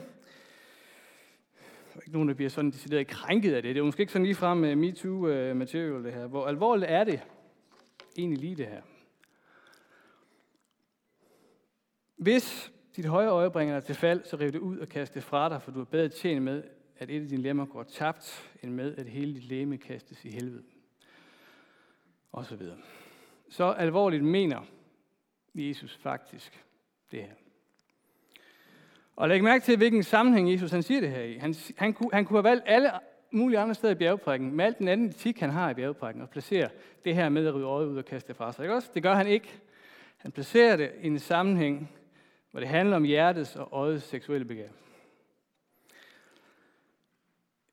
er 1.95 2.01
ikke 2.01 2.13
nogen, 2.13 2.29
der 2.29 2.35
bliver 2.35 2.51
sådan 2.51 2.71
decideret 2.71 3.07
krænket 3.07 3.55
af 3.55 3.63
det. 3.63 3.75
Det 3.75 3.81
er 3.81 3.85
måske 3.85 4.01
ikke 4.01 4.13
sådan 4.13 4.25
lige 4.25 4.35
frem 4.35 4.59
med 4.59 4.71
øh, 4.71 4.79
MeToo-material, 4.79 5.93
øh, 5.93 6.05
det 6.05 6.13
her. 6.13 6.27
Hvor 6.27 6.47
alvorligt 6.47 6.91
er 6.91 7.05
det 7.05 7.21
egentlig 8.19 8.39
lige 8.39 8.57
det 8.57 8.67
her? 8.67 8.83
Hvis 12.17 12.73
dit 12.97 13.07
højre 13.07 13.31
øje 13.31 13.51
bringer 13.51 13.75
dig 13.75 13.85
til 13.85 13.95
fald, 13.95 14.25
så 14.25 14.37
riv 14.37 14.53
det 14.53 14.59
ud 14.59 14.79
og 14.79 14.89
kast 14.89 15.15
det 15.15 15.23
fra 15.23 15.49
dig, 15.49 15.63
for 15.63 15.71
du 15.71 15.81
er 15.81 15.85
bedre 15.85 16.09
tjent 16.09 16.43
med, 16.43 16.63
at 16.99 17.11
et 17.11 17.23
af 17.23 17.29
dine 17.29 17.43
lemmer 17.43 17.67
går 17.67 17.83
tabt, 17.83 18.51
end 18.63 18.73
med, 18.73 18.97
at 18.97 19.07
hele 19.07 19.35
dit 19.35 19.45
læme 19.45 19.77
kastes 19.79 20.25
i 20.25 20.31
helvede. 20.31 20.63
Og 22.33 22.47
så 22.47 22.57
videre. 22.57 22.77
Så 23.49 23.65
alvorligt 23.65 24.25
mener 24.25 24.61
Jesus 25.55 25.97
faktisk 25.97 26.65
det 27.11 27.21
her. 27.21 27.33
Og 29.17 29.29
læg 29.29 29.45
mærke 29.45 29.65
til, 29.65 29.77
hvilken 29.77 30.03
sammenhæng 30.03 30.53
Jesus 30.53 30.71
han 30.71 30.83
siger 30.83 31.01
det 31.01 31.11
her 31.11 31.23
i. 31.23 31.37
Han, 31.37 31.55
han, 31.77 31.93
kunne, 31.93 32.11
han 32.13 32.25
kunne 32.25 32.37
have 32.37 32.45
valgt 32.45 32.65
alle 32.67 32.91
mulige 33.31 33.59
andre 33.59 33.75
steder 33.75 33.93
i 33.93 33.97
bjergprækken, 33.97 34.53
med 34.53 34.65
alt 34.65 34.79
den 34.79 34.89
anden 34.89 35.09
etik, 35.09 35.41
han 35.41 35.51
har 35.51 35.71
i 35.71 35.75
bjergprækken, 35.75 36.23
og 36.23 36.31
placere 36.31 36.69
det 37.05 37.15
her 37.15 37.29
med 37.29 37.47
at 37.47 37.55
rydde 37.55 37.67
øjet 37.67 37.87
ud 37.87 37.97
og 37.97 38.05
kaste 38.05 38.29
det 38.29 38.37
fra 38.37 38.53
sig. 38.53 38.63
Ikke 38.63 38.75
også? 38.75 38.91
Det 38.95 39.03
gør 39.03 39.15
han 39.15 39.27
ikke. 39.27 39.61
Han 40.17 40.33
placerer 40.33 40.77
det 40.77 40.93
i 41.03 41.07
en 41.07 41.19
sammenhæng, 41.19 41.91
hvor 42.51 42.61
det 42.61 42.69
handler 42.69 42.97
om 42.97 43.05
hjertets 43.05 43.57
og 43.57 43.69
øjets 43.73 44.05
seksuelle 44.05 44.45
begær. 44.45 44.69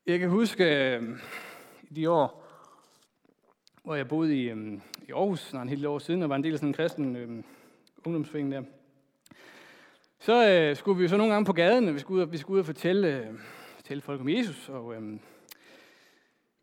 Jeg 0.05 0.19
kan 0.19 0.29
huske 0.29 0.95
øhm, 0.95 1.19
de 1.95 2.09
år, 2.09 2.43
hvor 3.83 3.95
jeg 3.95 4.07
boede 4.07 4.41
i, 4.41 4.49
øhm, 4.49 4.81
i 5.07 5.11
Aarhus, 5.11 5.53
når 5.53 5.61
en 5.61 5.69
helt 5.69 5.85
år 5.85 5.99
siden, 5.99 6.23
og 6.23 6.29
var 6.29 6.35
en 6.35 6.43
del 6.43 6.53
af 6.53 6.59
sådan 6.59 6.69
en 6.69 6.73
kristen 6.73 7.15
øh, 7.15 7.43
ungdomsforening 8.05 8.53
der. 8.53 8.63
Så 10.19 10.49
øh, 10.49 10.75
skulle 10.75 10.97
vi 10.97 11.03
jo 11.03 11.09
så 11.09 11.17
nogle 11.17 11.33
gange 11.33 11.45
på 11.45 11.53
gaden, 11.53 11.93
vi 11.93 11.99
skulle 11.99 12.25
ud, 12.25 12.31
vi 12.31 12.37
skulle 12.37 12.55
ud 12.55 12.59
og 12.59 12.65
fortælle, 12.65 13.07
øh, 13.07 13.39
fortælle 13.75 14.01
folk 14.01 14.21
om 14.21 14.29
Jesus. 14.29 14.69
Og, 14.69 14.95
øh, 14.95 15.19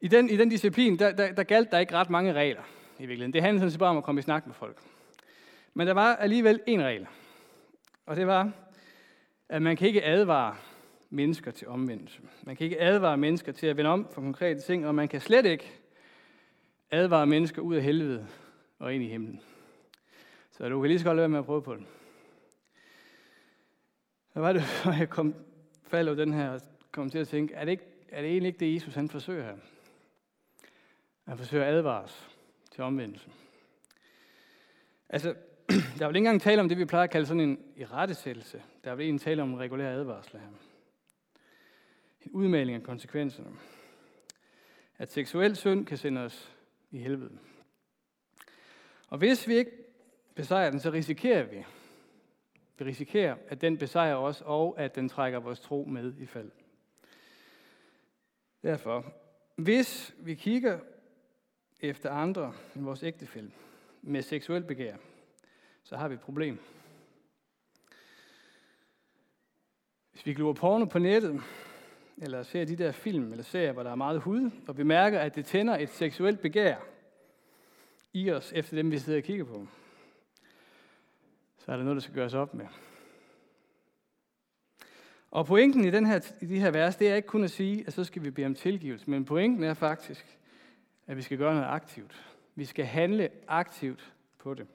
i, 0.01 0.09
den, 0.09 0.31
I 0.31 0.37
den 0.37 0.49
disciplin, 0.49 0.99
der, 0.99 1.13
der, 1.13 1.33
der 1.33 1.43
galt 1.43 1.71
der 1.71 1.79
ikke 1.79 1.95
ret 1.95 2.11
mange 2.11 2.33
regler 2.33 2.63
i 2.99 3.07
virkeligheden. 3.07 3.33
Det 3.33 3.43
handlede 3.43 3.61
sådan 3.61 3.71
set 3.71 3.79
bare 3.79 3.91
om 3.91 3.99
at 3.99 4.05
komme 4.05 4.19
i 4.19 4.23
snak 4.23 4.47
med 4.47 4.55
folk. 4.55 4.79
Men 5.75 5.87
der 5.87 5.95
var 5.95 6.17
alligevel 6.17 6.61
en 6.67 6.83
regel. 6.83 7.07
Og 8.11 8.17
det 8.17 8.27
var, 8.27 8.53
at 9.49 9.63
man 9.63 9.77
kan 9.77 9.89
ikke 9.89 10.05
advare 10.05 10.57
mennesker 11.11 11.51
til 11.51 11.69
omvendelse. 11.69 12.21
Man 12.43 12.57
kan 12.57 12.65
ikke 12.65 12.81
advare 12.81 13.17
mennesker 13.17 13.53
til 13.53 13.67
at 13.67 13.77
vende 13.77 13.91
om 13.91 14.09
for 14.13 14.21
konkrete 14.21 14.61
ting, 14.61 14.87
og 14.87 14.95
man 14.95 15.09
kan 15.09 15.21
slet 15.21 15.47
ikke 15.47 15.73
advare 16.91 17.27
mennesker 17.27 17.63
ud 17.63 17.75
af 17.75 17.83
helvede 17.83 18.27
og 18.79 18.95
ind 18.95 19.05
i 19.05 19.09
himlen. 19.09 19.41
Så 20.51 20.69
du 20.69 20.81
kan 20.81 20.89
lige 20.89 20.99
så 20.99 21.05
godt 21.05 21.17
lade 21.17 21.23
være 21.23 21.29
med 21.29 21.39
at 21.39 21.45
prøve 21.45 21.63
på 21.63 21.75
det. 21.75 21.87
Så 24.33 24.41
var 24.41 24.53
det, 24.53 24.63
når 24.85 24.93
jeg 24.93 25.11
kom, 25.11 25.35
faldt 25.87 26.09
over 26.09 26.17
den 26.17 26.33
her, 26.33 26.59
kom 26.93 27.11
til 27.11 27.19
at 27.19 27.29
tænke, 27.29 27.55
er 27.55 27.65
det, 27.65 27.73
ikke, 27.73 27.85
er 28.09 28.23
det 28.23 28.31
egentlig 28.31 28.49
ikke 28.49 28.61
det, 28.61 28.75
Jesus 28.75 28.95
han 28.95 29.09
forsøger 29.09 29.45
her? 29.45 29.57
Han 31.27 31.39
forsøger 31.39 31.65
at 31.65 31.75
advare 31.75 32.03
os 32.03 32.29
til 32.71 32.85
omvendelse. 32.85 33.31
Altså, 35.09 35.35
der 35.99 36.05
er 36.05 36.09
vel 36.09 36.17
ikke 36.17 36.27
engang 36.27 36.41
tale 36.41 36.61
om 36.61 36.69
det, 36.69 36.79
vi 36.79 36.85
plejer 36.85 37.05
at 37.05 37.11
kalde 37.11 37.27
sådan 37.27 37.41
en 37.41 37.59
irettesættelse. 37.77 38.63
Der 38.85 38.91
er 38.91 38.95
vel 38.95 39.05
egentlig 39.05 39.21
tale 39.21 39.43
om 39.43 39.53
en 39.53 39.59
regulær 39.59 39.91
advarsel 39.91 40.39
her. 40.39 40.49
En 42.23 42.31
udmelding 42.31 42.77
af 42.77 42.83
konsekvenserne. 42.83 43.51
At 44.99 45.13
seksuel 45.13 45.57
synd 45.57 45.87
kan 45.87 45.99
sende 45.99 46.21
os 46.21 46.57
i 46.91 46.99
helvede. 46.99 47.39
Og 49.09 49.19
hvis 49.19 49.49
vi 49.49 49.55
ikke 49.55 49.73
besejrer 50.35 50.71
den, 50.71 50.81
så 50.81 50.91
risikerer 50.91 51.43
vi, 51.43 51.65
vi 52.79 52.85
risikerer, 52.85 53.37
at 53.49 53.61
den 53.61 53.79
besejrer 53.79 54.17
os, 54.17 54.43
og 54.45 54.81
at 54.81 54.95
den 54.95 55.09
trækker 55.09 55.41
vores 55.41 55.61
tro 55.61 55.85
med 55.89 56.15
i 56.19 56.27
fald. 56.27 56.51
Derfor, 58.63 59.13
hvis 59.57 60.15
vi 60.19 60.35
kigger 60.35 60.79
efter 61.81 62.11
andre 62.11 62.53
end 62.77 62.85
vores 62.85 63.03
ægtefælde, 63.03 63.51
med 64.03 64.23
seksuel 64.23 64.65
begær, 64.65 64.97
så 65.91 65.97
har 65.97 66.09
vi 66.09 66.15
et 66.15 66.21
problem. 66.21 66.59
Hvis 70.13 70.27
vi 70.27 70.35
glor 70.35 70.53
porno 70.53 70.85
på 70.85 70.99
nettet, 70.99 71.43
eller 72.19 72.43
ser 72.43 72.65
de 72.65 72.77
der 72.77 72.93
film 72.93 73.31
eller 73.31 73.45
serier, 73.45 73.73
hvor 73.73 73.83
der 73.83 73.91
er 73.91 73.95
meget 73.95 74.21
hud, 74.21 74.51
og 74.69 74.79
vi 74.79 74.83
mærker, 74.83 75.21
at 75.21 75.35
det 75.35 75.47
tænder 75.47 75.79
et 75.79 75.89
seksuelt 75.89 76.41
begær 76.41 76.77
i 78.13 78.31
os, 78.31 78.53
efter 78.53 78.77
dem 78.77 78.91
vi 78.91 78.99
sidder 78.99 79.19
og 79.19 79.25
kigger 79.25 79.45
på, 79.45 79.67
så 81.59 81.73
er 81.73 81.77
der 81.77 81.85
noget, 81.85 81.97
der 81.97 82.03
skal 82.03 82.15
gøres 82.15 82.35
op 82.35 82.55
med. 82.55 82.67
Og 85.31 85.47
pointen 85.47 85.85
i, 85.85 85.91
den 85.91 86.07
her, 86.07 86.33
i 86.41 86.47
de 86.47 86.61
her 86.61 86.71
vers, 86.71 86.97
det 86.97 87.09
er 87.09 87.15
ikke 87.15 87.29
kun 87.29 87.45
at 87.45 87.51
sige, 87.51 87.85
at 87.87 87.93
så 87.93 88.05
skal 88.05 88.25
vi 88.25 88.31
bede 88.31 88.47
om 88.47 88.55
tilgivelse, 88.55 89.11
men 89.11 89.25
pointen 89.25 89.65
er 89.65 89.75
faktisk, 89.75 90.39
at 91.07 91.17
vi 91.17 91.23
skal 91.23 91.39
gøre 91.39 91.55
noget 91.55 91.69
aktivt. 91.69 92.35
Vi 92.55 92.65
skal 92.65 92.85
handle 92.85 93.31
aktivt 93.49 94.13
på 94.39 94.55
det. 94.55 94.67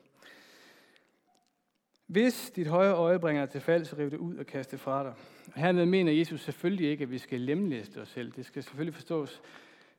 Hvis 2.06 2.52
dit 2.56 2.68
højre 2.68 2.96
øje 2.96 3.20
bringer 3.20 3.46
dig 3.46 3.52
til 3.52 3.62
fald, 3.62 3.86
så 3.86 3.96
riv 3.98 4.12
det 4.12 4.18
ud 4.18 4.36
og 4.38 4.46
kast 4.46 4.72
det 4.72 4.80
fra 4.80 5.04
dig. 5.04 5.14
Hermed 5.56 5.86
mener 5.86 6.12
Jesus 6.12 6.42
selvfølgelig 6.42 6.90
ikke, 6.90 7.02
at 7.02 7.12
vi 7.12 7.18
skal 7.18 7.42
lemlæste 7.42 8.02
os 8.02 8.10
selv. 8.10 8.32
Det 8.32 8.46
skal 8.46 8.64
selvfølgelig 8.64 8.94
forstås 8.94 9.42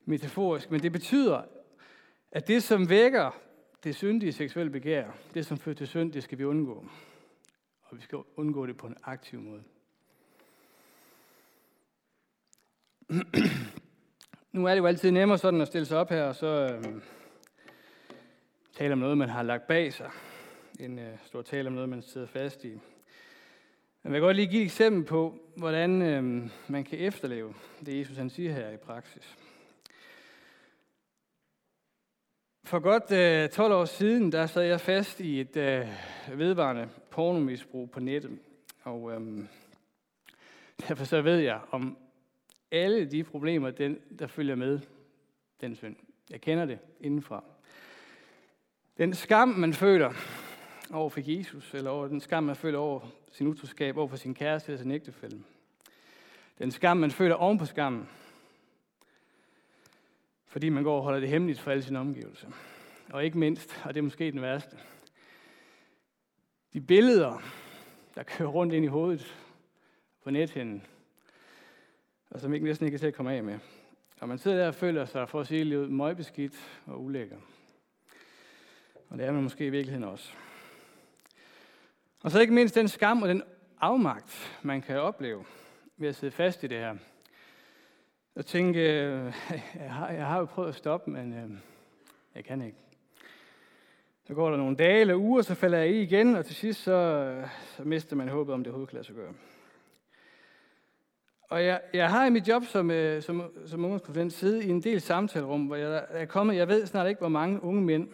metaforisk, 0.05 0.71
men 0.71 0.81
det 0.81 0.91
betyder, 0.91 1.41
at 2.31 2.47
det, 2.47 2.63
som 2.63 2.89
vækker 2.89 3.39
det 3.83 3.95
syndige 3.95 4.33
seksuelle 4.33 4.71
begær, 4.71 5.11
det, 5.33 5.45
som 5.45 5.57
fører 5.57 5.75
til 5.75 5.87
synd, 5.87 6.11
det 6.11 6.23
skal 6.23 6.37
vi 6.37 6.43
undgå. 6.43 6.85
Og 7.83 7.97
vi 7.97 8.01
skal 8.01 8.17
undgå 8.35 8.65
det 8.65 8.77
på 8.77 8.87
en 8.87 8.95
aktiv 9.03 9.39
måde. 9.39 9.63
nu 14.51 14.65
er 14.65 14.69
det 14.69 14.77
jo 14.77 14.85
altid 14.85 15.11
nemmere 15.11 15.37
sådan 15.37 15.61
at 15.61 15.67
stille 15.67 15.85
sig 15.85 15.97
op 15.97 16.09
her 16.09 16.23
og 16.23 16.35
så 16.35 16.47
øh, 16.47 17.01
tale 18.73 18.93
om 18.93 18.99
noget, 18.99 19.17
man 19.17 19.29
har 19.29 19.43
lagt 19.43 19.67
bag 19.67 19.93
sig, 19.93 20.11
end 20.79 20.99
øh, 20.99 21.07
stå 21.25 21.37
og 21.37 21.45
tale 21.45 21.67
om 21.67 21.73
noget, 21.73 21.89
man 21.89 22.01
sidder 22.01 22.27
fast 22.27 22.63
i. 22.63 22.69
Men 22.69 22.79
Jeg 24.03 24.11
vil 24.11 24.21
godt 24.21 24.35
lige 24.35 24.47
give 24.47 24.61
et 24.61 24.65
eksempel 24.65 25.03
på, 25.03 25.39
hvordan 25.55 26.01
øh, 26.01 26.49
man 26.67 26.83
kan 26.83 26.99
efterleve 26.99 27.53
det, 27.85 27.99
Jesus 27.99 28.17
han 28.17 28.29
siger 28.29 28.53
her 28.53 28.69
i 28.69 28.77
praksis. 28.77 29.37
For 32.63 32.79
godt 32.79 33.11
øh, 33.11 33.49
12 33.49 33.73
år 33.73 33.85
siden, 33.85 34.31
der 34.31 34.45
sad 34.45 34.63
jeg 34.63 34.81
fast 34.81 35.19
i 35.19 35.41
et 35.41 35.57
øh, 35.57 35.87
vedvarende 36.39 36.89
pornomisbrug 37.11 37.91
på 37.91 37.99
nettet. 37.99 38.39
Og 38.83 39.11
øh, 39.11 39.45
derfor 40.87 41.05
så 41.05 41.21
ved 41.21 41.37
jeg 41.37 41.59
om 41.71 41.97
alle 42.71 43.05
de 43.05 43.23
problemer, 43.23 43.71
den, 43.71 43.99
der 44.19 44.27
følger 44.27 44.55
med 44.55 44.79
den 45.61 45.75
synd. 45.75 45.95
Jeg 46.29 46.41
kender 46.41 46.65
det 46.65 46.79
indenfra. 46.99 47.43
Den 48.97 49.13
skam, 49.13 49.47
man 49.47 49.73
føler 49.73 50.13
over 50.91 51.09
for 51.09 51.21
Jesus, 51.23 51.73
eller 51.73 51.89
over 51.89 52.07
den 52.07 52.21
skam, 52.21 52.43
man 52.43 52.55
føler 52.55 52.79
over 52.79 52.99
sin 53.31 53.47
utroskab, 53.47 53.97
over 53.97 54.07
for 54.07 54.17
sin 54.17 54.33
kæreste 54.33 54.71
eller 54.71 54.81
sin 54.81 54.91
ægtefælle. 54.91 55.43
Den 56.59 56.71
skam, 56.71 56.97
man 56.97 57.11
føler 57.11 57.35
oven 57.35 57.57
på 57.57 57.65
skammen, 57.65 58.09
fordi 60.45 60.69
man 60.69 60.83
går 60.83 60.97
og 60.97 61.03
holder 61.03 61.19
det 61.19 61.29
hemmeligt 61.29 61.59
for 61.59 61.71
alle 61.71 61.83
sine 61.83 61.99
omgivelser. 61.99 62.47
Og 63.09 63.25
ikke 63.25 63.37
mindst, 63.37 63.81
og 63.83 63.93
det 63.93 63.99
er 63.99 64.03
måske 64.03 64.31
den 64.31 64.41
værste, 64.41 64.77
de 66.73 66.81
billeder, 66.81 67.41
der 68.15 68.23
kører 68.23 68.49
rundt 68.49 68.73
ind 68.73 68.85
i 68.85 68.87
hovedet 68.87 69.35
på 70.23 70.29
nethinden, 70.29 70.83
og 72.29 72.39
som 72.39 72.53
ikke 72.53 72.65
næsten 72.65 72.85
ikke 72.85 72.97
kan 72.97 73.07
til 73.07 73.13
komme 73.13 73.33
af 73.33 73.43
med. 73.43 73.59
Og 74.19 74.27
man 74.27 74.37
sidder 74.37 74.57
der 74.57 74.67
og 74.67 74.75
føler 74.75 75.05
sig, 75.05 75.29
for 75.29 75.39
at 75.39 75.47
sige 75.47 75.63
livet, 75.63 75.89
møgbeskidt 75.89 76.81
og 76.85 77.03
ulækker. 77.03 77.37
Og 79.09 79.17
det 79.17 79.25
er 79.25 79.31
man 79.31 79.43
måske 79.43 79.65
i 79.65 79.69
virkeligheden 79.69 80.03
også. 80.03 80.33
Og 82.23 82.31
så 82.31 82.39
ikke 82.39 82.53
mindst 82.53 82.75
den 82.75 82.87
skam 82.87 83.21
og 83.21 83.29
den 83.29 83.43
afmagt, 83.81 84.59
man 84.61 84.81
kan 84.81 84.99
opleve 84.99 85.45
ved 85.97 86.09
at 86.09 86.15
sidde 86.15 86.31
fast 86.31 86.63
i 86.63 86.67
det 86.67 86.77
her. 86.77 86.95
Og 88.35 88.45
tænke, 88.45 88.79
øh, 88.79 89.33
jeg 89.75 89.93
har, 89.93 90.09
jeg 90.09 90.25
har 90.25 90.39
jo 90.39 90.45
prøvet 90.45 90.69
at 90.69 90.75
stoppe, 90.75 91.11
men 91.11 91.33
øh, 91.33 91.49
jeg 92.35 92.45
kan 92.45 92.61
ikke. 92.61 92.77
Så 94.27 94.33
går 94.33 94.49
der 94.49 94.57
nogle 94.57 94.75
dage 94.75 95.01
eller 95.01 95.15
uger, 95.15 95.41
så 95.41 95.55
falder 95.55 95.77
jeg 95.77 95.89
i 95.89 96.01
igen, 96.01 96.35
og 96.35 96.45
til 96.45 96.55
sidst 96.55 96.83
så, 96.83 97.43
så 97.77 97.83
mister 97.83 98.15
man 98.15 98.29
håbet 98.29 98.53
om 98.53 98.59
det 98.59 98.67
overhovedet 98.67 98.89
kan 98.89 98.95
lade 98.95 99.07
sig 99.07 99.15
gøre. 99.15 99.33
Og 101.49 101.65
jeg, 101.65 101.81
jeg 101.93 102.09
har 102.09 102.25
i 102.25 102.29
mit 102.29 102.47
job 102.47 102.65
som, 102.65 102.91
øh, 102.91 103.21
som, 103.21 103.51
som 103.65 103.83
ungdomskonsulent 103.83 104.33
siddet 104.33 104.63
i 104.63 104.69
en 104.69 104.83
del 104.83 105.01
samtalerum, 105.01 105.65
hvor 105.65 105.75
jeg 105.75 106.05
er 106.09 106.25
kommet, 106.25 106.55
jeg 106.55 106.67
ved 106.67 106.85
snart 106.85 107.07
ikke, 107.07 107.19
hvor 107.19 107.29
mange 107.29 107.63
unge 107.63 107.81
mænd, 107.81 108.09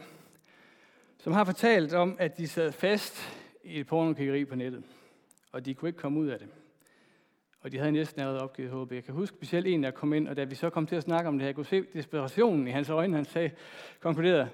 som 1.18 1.34
har 1.34 1.44
fortalt 1.44 1.94
om, 1.94 2.16
at 2.20 2.38
de 2.38 2.48
sad 2.48 2.72
fast 2.72 3.43
et 3.64 3.88
pornokiggeri 3.88 4.46
på 4.46 4.56
nettet, 4.56 4.84
og 5.52 5.66
de 5.66 5.74
kunne 5.74 5.90
ikke 5.90 6.00
komme 6.00 6.20
ud 6.20 6.28
af 6.28 6.40
det. 6.40 6.50
Og 7.60 7.72
de 7.72 7.78
havde 7.78 7.92
næsten 7.92 8.22
allerede 8.22 8.42
opgivet 8.42 8.72
håbet. 8.72 8.96
Jeg 8.96 9.04
kan 9.04 9.14
huske 9.14 9.38
specielt 9.38 9.68
en, 9.68 9.84
der 9.84 9.92
kom 9.92 10.14
ind, 10.14 10.28
og 10.28 10.38
da 10.38 10.44
vi 10.44 10.56
så 10.56 10.70
kom 10.70 10.88
til 10.88 10.96
at 10.96 11.04
snakke 11.04 11.28
om 11.28 11.34
det 11.34 11.42
her, 11.42 11.48
jeg 11.48 11.56
kunne 11.56 11.66
se 11.66 11.86
desperationen 11.94 12.68
i 12.68 12.72
hans 12.72 12.90
øjne. 12.90 13.16
Han 13.16 13.26
sagde, 13.26 13.52
konkluderede, 14.00 14.50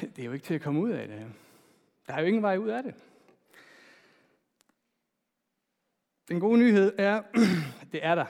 det 0.00 0.18
er 0.18 0.24
jo 0.24 0.32
ikke 0.32 0.44
til 0.44 0.54
at 0.54 0.60
komme 0.60 0.80
ud 0.80 0.90
af 0.90 1.08
det 1.08 1.18
her. 1.18 1.28
Der 2.06 2.12
er 2.14 2.20
jo 2.20 2.26
ingen 2.26 2.42
vej 2.42 2.56
ud 2.56 2.68
af 2.68 2.82
det. 2.82 2.94
Den 6.28 6.40
gode 6.40 6.58
nyhed 6.58 6.92
er, 6.98 7.16
at 7.16 7.24
det 7.92 8.04
er 8.04 8.14
der 8.14 8.26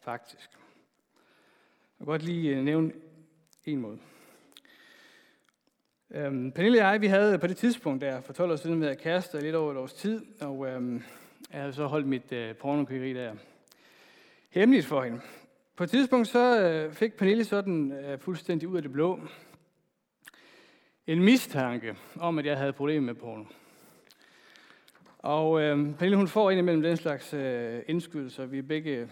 faktisk. 0.00 0.50
Jeg 1.98 1.98
vil 1.98 2.06
godt 2.06 2.22
lige 2.22 2.56
øh, 2.56 2.64
nævne 2.64 2.92
en 3.64 3.80
måde. 3.80 3.98
Øhm, 6.16 6.52
Pernille 6.52 6.78
og 6.78 6.92
jeg, 6.92 7.00
vi 7.00 7.06
havde 7.06 7.38
på 7.38 7.46
det 7.46 7.56
tidspunkt 7.56 8.00
der 8.00 8.20
for 8.20 8.32
12 8.32 8.52
år 8.52 8.56
siden 8.56 8.80
været 8.80 8.98
kærester 8.98 9.40
lidt 9.40 9.54
over 9.54 9.72
et 9.72 9.78
års 9.78 9.92
tid, 9.92 10.22
og 10.40 10.66
øhm, 10.66 11.02
jeg 11.52 11.60
havde 11.60 11.72
så 11.72 11.86
holdt 11.86 12.06
mit 12.06 12.32
øh, 12.32 12.54
pornokyggeri 12.54 13.12
der 13.12 13.34
hemmeligt 14.50 14.86
for 14.86 15.02
hende. 15.02 15.20
På 15.76 15.84
et 15.84 15.90
tidspunkt 15.90 16.28
så 16.28 16.60
øh, 16.60 16.92
fik 16.92 17.14
Pernille 17.14 17.44
sådan 17.44 17.92
øh, 17.92 18.18
fuldstændig 18.18 18.68
ud 18.68 18.76
af 18.76 18.82
det 18.82 18.92
blå 18.92 19.20
en 21.06 21.24
mistanke 21.24 21.96
om, 22.20 22.38
at 22.38 22.46
jeg 22.46 22.56
havde 22.56 22.72
problemer 22.72 23.06
med 23.06 23.14
porno. 23.14 23.44
Og 25.18 25.60
øh, 25.60 25.94
Pernille, 25.94 26.16
hun 26.16 26.28
får 26.28 26.50
indimellem 26.50 26.82
den 26.82 26.96
slags 26.96 27.34
øh, 27.34 27.82
indskydelser. 27.86 28.46
Vi 28.46 28.58
er 28.58 28.62
begge 28.62 29.08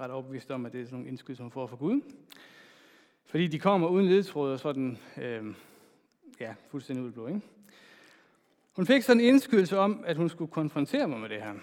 ret 0.00 0.10
overbeviste 0.10 0.54
om, 0.54 0.66
at 0.66 0.72
det 0.72 0.80
er 0.80 0.84
sådan 0.84 0.96
nogle 0.96 1.08
indskydelser, 1.08 1.44
hun 1.44 1.52
får 1.52 1.66
fra 1.66 1.76
Gud. 1.76 2.00
Fordi 3.26 3.46
de 3.46 3.58
kommer 3.58 3.88
uden 3.88 4.06
ledtråd 4.06 4.52
og 4.52 4.58
sådan, 4.58 4.98
øh, 5.16 5.44
ja, 6.40 6.54
fuldstændig 6.70 7.04
ud 7.04 7.12
blå, 7.12 7.26
ikke? 7.26 7.40
Hun 8.76 8.86
fik 8.86 9.02
sådan 9.02 9.20
en 9.20 9.26
indskydelse 9.26 9.78
om, 9.78 10.04
at 10.06 10.16
hun 10.16 10.28
skulle 10.28 10.50
konfrontere 10.50 11.08
mig 11.08 11.20
med 11.20 11.28
det 11.28 11.42
her. 11.42 11.54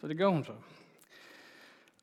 Så 0.00 0.08
det 0.08 0.16
gjorde 0.16 0.32
hun 0.32 0.44
så. 0.44 0.52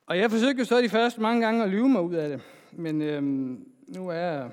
Og 0.06 0.18
jeg 0.18 0.32
forsøgte 0.32 0.60
jo 0.60 0.66
så 0.66 0.82
de 0.82 0.90
første 0.90 1.22
mange 1.22 1.42
gange 1.42 1.64
at 1.64 1.70
lyve 1.70 1.90
mig 1.90 2.02
ud 2.02 2.14
af 2.14 2.30
det. 2.30 2.42
Men 2.72 3.02
øhm, 3.02 3.68
nu 3.88 4.10
er 4.10 4.50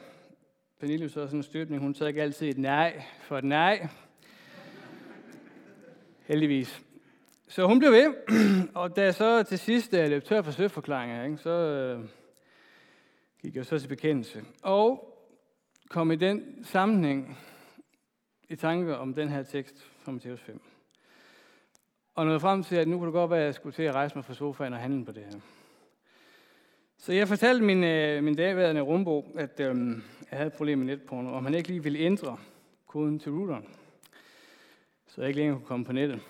Pernille 0.80 1.08
så 1.08 1.14
sådan 1.26 1.38
en 1.38 1.42
støbning. 1.42 1.82
Hun 1.82 1.94
tager 1.94 2.08
ikke 2.08 2.22
altid 2.22 2.48
et 2.48 2.58
nej 2.58 3.02
for 3.22 3.38
et 3.38 3.44
nej. 3.44 3.88
Heldigvis. 6.26 6.82
Så 7.48 7.66
hun 7.66 7.78
blev 7.78 7.92
ved, 7.92 8.14
og 8.74 8.96
da 8.96 9.02
jeg 9.02 9.14
så 9.14 9.42
til 9.42 9.58
sidst 9.58 9.92
løb 9.92 10.24
tør 10.24 10.42
for 10.42 10.50
søforklaringer, 10.50 11.24
ikke, 11.24 11.36
så 11.36 11.50
øh, 11.50 12.00
gik 13.42 13.56
jeg 13.56 13.66
så 13.66 13.78
til 13.78 13.88
bekendelse. 13.88 14.44
Og 14.62 15.09
kom 15.90 16.10
i 16.10 16.16
den 16.16 16.64
sammenhæng 16.64 17.38
i 18.48 18.56
tanke 18.56 18.96
om 18.96 19.14
den 19.14 19.28
her 19.28 19.42
tekst 19.42 19.90
fra 19.98 20.12
Matthæus 20.12 20.40
5. 20.40 20.60
Og 22.14 22.24
nåede 22.24 22.40
frem 22.40 22.62
til, 22.62 22.76
at 22.76 22.88
nu 22.88 22.98
kunne 22.98 23.06
det 23.06 23.12
godt 23.12 23.30
være, 23.30 23.40
at 23.40 23.46
jeg 23.46 23.54
skulle 23.54 23.74
til 23.74 23.82
at 23.82 23.94
rejse 23.94 24.14
mig 24.14 24.24
fra 24.24 24.34
sofaen 24.34 24.72
og 24.72 24.78
handle 24.78 25.04
på 25.04 25.12
det 25.12 25.24
her. 25.24 25.40
Så 26.96 27.12
jeg 27.12 27.28
fortalte 27.28 27.64
min, 27.64 27.84
øh, 27.84 28.24
min 28.24 28.34
dagværende 28.34 28.80
rumbo, 28.80 29.32
at 29.36 29.60
øh, 29.60 29.76
jeg 30.30 30.38
havde 30.38 30.46
et 30.46 30.52
problem 30.52 30.78
med 30.78 30.86
netporno, 30.86 31.34
og 31.34 31.42
man 31.42 31.54
ikke 31.54 31.68
lige 31.68 31.82
ville 31.82 31.98
ændre 31.98 32.38
koden 32.86 33.18
til 33.18 33.32
routeren. 33.32 33.68
Så 35.06 35.20
jeg 35.20 35.28
ikke 35.28 35.40
længere 35.40 35.58
kunne 35.58 35.66
komme 35.66 35.84
på 35.84 35.92
nettet. 35.92 36.20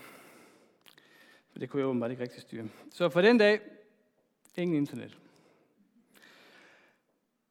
For 1.52 1.58
det 1.58 1.70
kunne 1.70 1.80
jeg 1.80 1.88
åbenbart 1.88 2.10
ikke 2.10 2.22
rigtig 2.22 2.42
styre. 2.42 2.68
Så 2.90 3.08
for 3.08 3.20
den 3.20 3.38
dag, 3.38 3.60
ingen 4.56 4.76
internet 4.76 5.19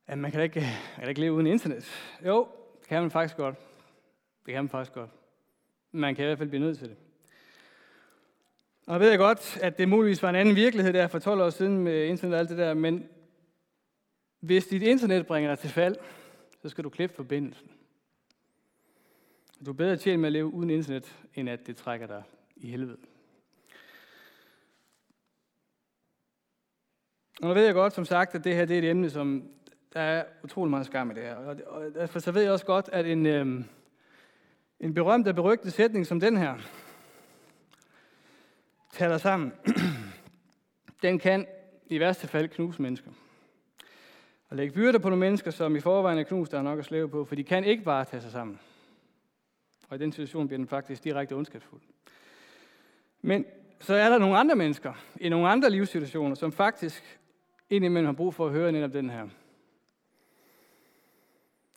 at 0.10 0.18
man 0.18 0.32
kan 0.32 0.38
da 0.38 0.44
ikke, 0.44 0.60
man 0.60 1.00
kan 1.00 1.10
ikke 1.10 1.22
leve 1.22 1.34
uden 1.34 1.48
internet. 1.48 1.86
Jo, 2.26 2.48
det 2.80 2.88
kan 2.88 3.02
man 3.02 3.12
faktisk 3.12 3.38
godt. 3.38 3.56
Det 4.46 4.54
kan 4.54 4.64
man 4.64 4.70
faktisk 4.70 4.94
godt. 4.94 5.10
Man 5.92 6.16
kan 6.16 6.24
i 6.24 6.28
hvert 6.28 6.38
fald 6.38 6.50
blive 6.50 6.64
nødt 6.64 6.78
til 6.78 6.90
det. 6.90 6.98
Og 8.88 8.94
jeg 8.94 9.00
ved 9.00 9.10
jeg 9.10 9.18
godt, 9.18 9.58
at 9.62 9.78
det 9.78 9.90
muligvis 9.90 10.24
var 10.24 10.30
en 10.30 10.36
anden 10.36 10.56
virkelighed 10.56 10.94
der 10.94 11.08
for 11.08 11.20
12 11.20 11.42
år 11.42 11.50
siden 11.50 11.78
med 11.78 12.06
internet 12.06 12.34
og 12.34 12.40
alt 12.40 12.50
det 12.50 12.58
der, 12.58 12.74
men 12.74 13.10
hvis 14.40 14.68
dit 14.68 14.82
internet 14.82 15.28
bringer 15.28 15.50
dig 15.50 15.60
til 15.60 15.70
fald, 15.70 15.96
så 16.62 16.70
skal 16.70 16.84
du 16.84 16.90
klippe 16.90 17.16
forbindelsen. 17.16 17.72
Du 19.66 19.72
er 19.72 19.76
bedre 19.76 19.98
tjent 19.98 20.20
med 20.20 20.28
at 20.28 20.34
leve 20.34 20.54
uden 20.54 20.70
internet, 20.70 21.16
end 21.36 21.50
at 21.50 21.68
det 21.68 21.78
trækker 21.78 22.08
dig 22.08 22.24
i 22.56 22.70
helvede. 22.70 22.98
Og 27.42 27.48
nu 27.48 27.54
ved 27.54 27.66
jeg 27.66 27.74
godt, 27.74 27.94
som 27.94 28.06
sagt, 28.06 28.36
at 28.36 28.44
det 28.44 28.56
her 28.56 28.66
det 28.66 28.74
er 28.74 28.82
et 28.82 28.90
emne, 28.90 29.10
som 29.10 29.50
der 29.94 30.00
er 30.00 30.24
utrolig 30.44 30.70
meget 30.70 30.86
skam 30.86 31.12
i 31.12 31.14
det 31.14 31.24
her. 31.24 31.36
Og 31.36 31.94
derfor 31.94 32.20
så 32.20 32.32
ved 32.32 32.42
jeg 32.42 32.52
også 32.52 32.66
godt, 32.66 32.90
at 32.92 33.06
en, 33.06 33.26
øhm, 33.26 33.66
En 34.80 34.94
berømt 34.94 35.28
og 35.28 35.36
berygtet 35.36 35.74
sætning 35.74 36.06
som 36.06 36.20
den 36.20 36.38
her 36.38 36.58
taler 38.92 39.18
sammen. 39.18 39.54
Den 41.02 41.20
kan 41.20 41.48
i 41.88 42.00
værste 42.00 42.28
fald 42.28 42.48
knuse 42.48 42.82
mennesker. 42.82 43.12
Og 44.50 44.58
lægge 44.58 44.74
byrder 44.74 45.00
på 45.00 45.10
nogle 45.10 45.20
mennesker, 45.20 45.52
som 45.52 45.76
i 45.76 45.80
forvejen 45.80 46.20
er 46.20 46.24
knust, 46.24 46.52
der 46.52 46.58
er 46.58 46.62
nok 46.62 46.80
at 46.80 46.86
slæve 46.86 47.10
på, 47.10 47.26
for 47.26 47.36
de 47.36 47.44
kan 47.44 47.64
ikke 47.64 47.84
bare 47.84 48.06
tage 48.06 48.22
sig 48.22 48.32
sammen. 48.32 48.60
Og 49.90 49.96
i 49.96 50.00
den 50.00 50.12
situation 50.12 50.48
bliver 50.48 50.58
den 50.58 50.68
faktisk 50.68 51.04
direkte 51.04 51.34
ondskabsfuld. 51.34 51.82
Men 53.22 53.46
så 53.80 53.94
er 53.94 54.10
der 54.10 54.18
nogle 54.18 54.38
andre 54.38 54.56
mennesker 54.56 54.94
i 55.16 55.30
nogle 55.30 55.50
andre 55.50 55.70
livssituationer, 55.70 56.36
som 56.36 56.52
faktisk 56.52 57.20
indimellem 57.70 58.06
har 58.06 58.14
brug 58.14 58.34
for 58.34 58.46
at 58.46 58.52
høre 58.52 58.72
netop 58.72 58.94
den 58.94 59.10
her. 59.10 59.28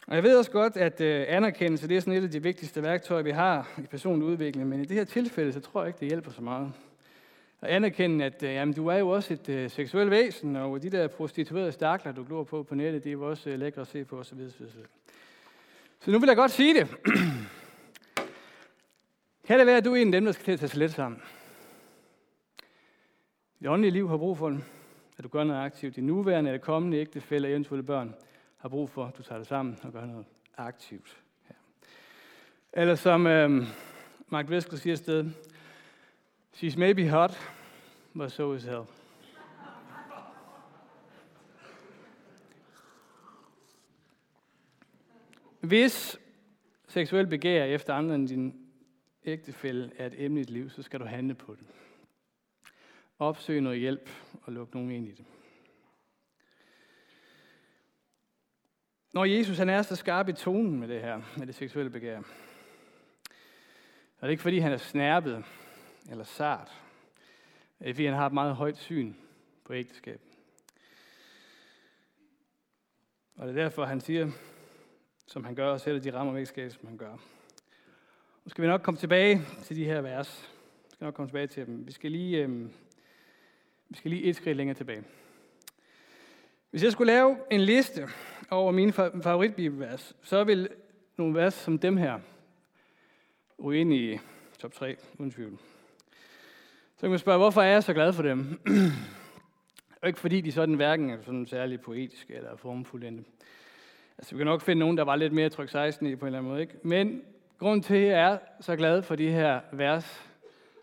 Og 0.06 0.14
jeg 0.14 0.22
ved 0.22 0.36
også 0.36 0.50
godt, 0.50 0.76
at 0.76 1.00
øh, 1.00 1.24
anerkendelse 1.28 1.88
det 1.88 1.96
er 1.96 2.00
sådan 2.00 2.12
et 2.12 2.22
af 2.22 2.30
de 2.30 2.42
vigtigste 2.42 2.82
værktøjer, 2.82 3.22
vi 3.22 3.30
har 3.30 3.70
i 3.78 3.86
personlig 3.86 4.28
udvikling, 4.28 4.68
men 4.68 4.80
i 4.80 4.84
det 4.84 4.96
her 4.96 5.04
tilfælde, 5.04 5.52
så 5.52 5.60
tror 5.60 5.80
jeg 5.80 5.88
ikke, 5.88 6.00
det 6.00 6.08
hjælper 6.08 6.30
så 6.30 6.42
meget. 6.42 6.72
At 7.60 7.68
anerkende, 7.68 8.24
at 8.24 8.42
øh, 8.42 8.54
jamen, 8.54 8.74
du 8.74 8.86
er 8.86 8.96
jo 8.96 9.08
også 9.08 9.34
et 9.34 9.48
øh, 9.48 9.70
seksuelt 9.70 10.10
væsen, 10.10 10.56
og 10.56 10.82
de 10.82 10.90
der 10.90 11.08
prostituerede 11.08 11.72
stakler, 11.72 12.12
du 12.12 12.24
glor 12.24 12.44
på 12.44 12.62
på 12.62 12.74
nettet, 12.74 13.04
det 13.04 13.10
er 13.10 13.12
jo 13.12 13.30
også 13.30 13.50
øh, 13.50 13.58
lækre 13.58 13.80
at 13.80 13.86
se 13.86 14.04
på 14.04 14.18
osv. 14.18 14.38
Så 16.00 16.10
nu 16.10 16.18
vil 16.18 16.26
jeg 16.26 16.36
godt 16.36 16.50
sige 16.50 16.74
det. 16.74 16.88
kan 19.46 19.58
det 19.58 19.66
være, 19.66 19.76
at 19.76 19.84
du 19.84 19.92
er 19.92 19.96
en 19.96 20.06
af 20.06 20.12
dem, 20.12 20.24
der 20.24 20.32
skal 20.32 20.44
til 20.44 20.52
at 20.52 20.58
tage 20.58 20.68
sig 20.68 20.78
lidt 20.78 20.92
sammen? 20.92 21.22
Det 23.60 23.68
åndelige 23.68 23.92
liv 23.92 24.08
har 24.08 24.16
brug 24.16 24.38
for 24.38 24.48
den, 24.48 24.64
at 25.18 25.24
du 25.24 25.28
gør 25.28 25.44
noget 25.44 25.64
aktivt. 25.64 25.96
De 25.96 26.00
nuværende 26.00 26.50
eller 26.50 26.64
kommende 26.64 26.98
ægtefælde 26.98 27.46
og 27.46 27.50
eventuelle 27.50 27.82
børn 27.82 28.14
har 28.62 28.68
brug 28.68 28.90
for, 28.90 29.05
at 29.05 29.18
du 29.18 29.22
tager 29.22 29.38
det 29.38 29.46
sammen 29.46 29.79
og 29.83 29.92
gør 29.92 30.05
noget 30.05 30.27
aktivt. 30.57 31.22
Ja. 31.51 31.55
Eller 32.72 32.94
som 32.94 33.27
øh, 33.27 33.62
Mark 34.29 34.51
Veskler 34.51 34.79
siger 34.79 34.92
et 34.92 34.98
sted, 34.98 35.31
She's 36.57 36.79
maybe 36.79 37.11
hot, 37.11 37.38
but 38.14 38.33
so 38.33 38.55
is 38.55 38.64
hell. 38.64 38.83
Hvis 45.61 46.20
seksuel 46.88 47.27
begær 47.27 47.64
efter 47.64 47.94
andre 47.94 48.14
end 48.14 48.29
din 48.29 48.68
ægtefælde 49.25 49.92
er 49.96 50.07
et 50.07 50.25
emne 50.25 50.40
i 50.40 50.42
dit 50.42 50.51
liv, 50.51 50.70
så 50.70 50.83
skal 50.83 51.01
du 51.01 51.05
handle 51.05 51.35
på 51.35 51.55
det. 51.55 51.66
Opsøg 53.18 53.61
noget 53.61 53.79
hjælp 53.79 54.11
og 54.42 54.53
luk 54.53 54.75
nogen 54.75 54.90
ind 54.90 55.09
i 55.09 55.11
det. 55.11 55.25
Når 59.12 59.25
Jesus 59.25 59.59
han 59.59 59.68
er 59.68 59.83
så 59.83 59.96
skarp 59.96 60.29
i 60.29 60.33
tonen 60.33 60.81
med 60.81 60.88
det 60.88 61.01
her, 61.01 61.20
med 61.37 61.46
det 61.46 61.55
seksuelle 61.55 61.90
begær, 61.90 62.18
er 64.20 64.27
det 64.27 64.31
ikke 64.31 64.42
fordi, 64.42 64.59
han 64.59 64.72
er 64.72 64.77
snærpet 64.77 65.44
eller 66.11 66.25
sart. 66.25 66.83
Det 67.79 67.88
er 67.88 67.94
fordi, 67.94 68.07
han 68.07 68.14
har 68.14 68.27
et 68.27 68.33
meget 68.33 68.55
højt 68.55 68.77
syn 68.77 69.14
på 69.64 69.75
ægteskab. 69.75 70.20
Og 73.37 73.48
det 73.48 73.59
er 73.59 73.62
derfor, 73.62 73.85
han 73.85 74.01
siger, 74.01 74.31
som 75.27 75.44
han 75.44 75.55
gør, 75.55 75.70
og 75.70 75.81
sætter 75.81 76.01
de 76.01 76.12
rammer 76.12 76.33
om 76.33 76.38
ægteskab, 76.38 76.70
som 76.70 76.87
han 76.87 76.96
gør. 76.96 77.12
Nu 78.44 78.48
skal 78.48 78.62
vi 78.62 78.68
nok 78.68 78.83
komme 78.83 78.98
tilbage 79.01 79.42
til 79.62 79.77
de 79.77 79.85
her 79.85 80.01
vers. 80.01 80.51
Vi 80.85 80.90
skal 80.90 81.05
nok 81.05 81.14
komme 81.14 81.29
tilbage 81.29 81.46
til 81.46 81.66
dem. 81.66 81.87
Vi 81.87 81.92
skal 81.92 82.11
lige, 82.11 82.42
øh, 82.42 82.68
vi 83.88 83.96
skal 83.96 84.11
lige 84.11 84.22
et 84.22 84.37
skridt 84.37 84.57
længere 84.57 84.77
tilbage. 84.77 85.05
Hvis 86.70 86.83
jeg 86.83 86.92
skulle 86.92 87.12
lave 87.12 87.37
en 87.51 87.61
liste 87.61 88.09
over 88.52 88.72
mine 88.72 88.92
favoritbibelvers, 88.92 90.16
så 90.22 90.44
vil 90.44 90.68
nogle 91.16 91.34
vers 91.34 91.54
som 91.54 91.78
dem 91.78 91.96
her 91.96 92.18
ryge 93.64 93.80
ind 93.80 93.94
i 93.94 94.18
top 94.58 94.72
3, 94.72 94.96
uden 95.18 95.30
tvivl. 95.30 95.58
Så 96.96 97.00
kan 97.00 97.10
man 97.10 97.18
spørge, 97.18 97.38
hvorfor 97.38 97.62
er 97.62 97.72
jeg 97.72 97.82
så 97.82 97.94
glad 97.94 98.12
for 98.12 98.22
dem? 98.22 98.60
Og 100.02 100.08
ikke 100.08 100.20
fordi 100.20 100.40
de 100.40 100.52
sådan 100.52 100.74
hverken 100.74 101.10
er 101.10 101.22
sådan 101.22 101.46
særlig 101.46 101.80
poetiske 101.80 102.34
eller 102.34 102.56
formfuldende. 102.56 103.24
Altså, 104.18 104.34
vi 104.34 104.38
kan 104.38 104.46
nok 104.46 104.60
finde 104.60 104.80
nogen, 104.80 104.96
der 104.96 105.04
var 105.04 105.16
lidt 105.16 105.32
mere 105.32 105.48
tryk 105.48 105.68
16 105.68 106.06
i 106.06 106.16
på 106.16 106.24
en 106.24 106.26
eller 106.26 106.38
anden 106.38 106.52
måde. 106.52 106.62
Ikke? 106.62 106.74
Men 106.82 107.22
grund 107.58 107.82
til, 107.82 107.94
at 107.94 108.10
jeg 108.10 108.32
er 108.32 108.38
så 108.60 108.76
glad 108.76 109.02
for 109.02 109.16
de 109.16 109.30
her 109.30 109.60
vers, 109.72 110.30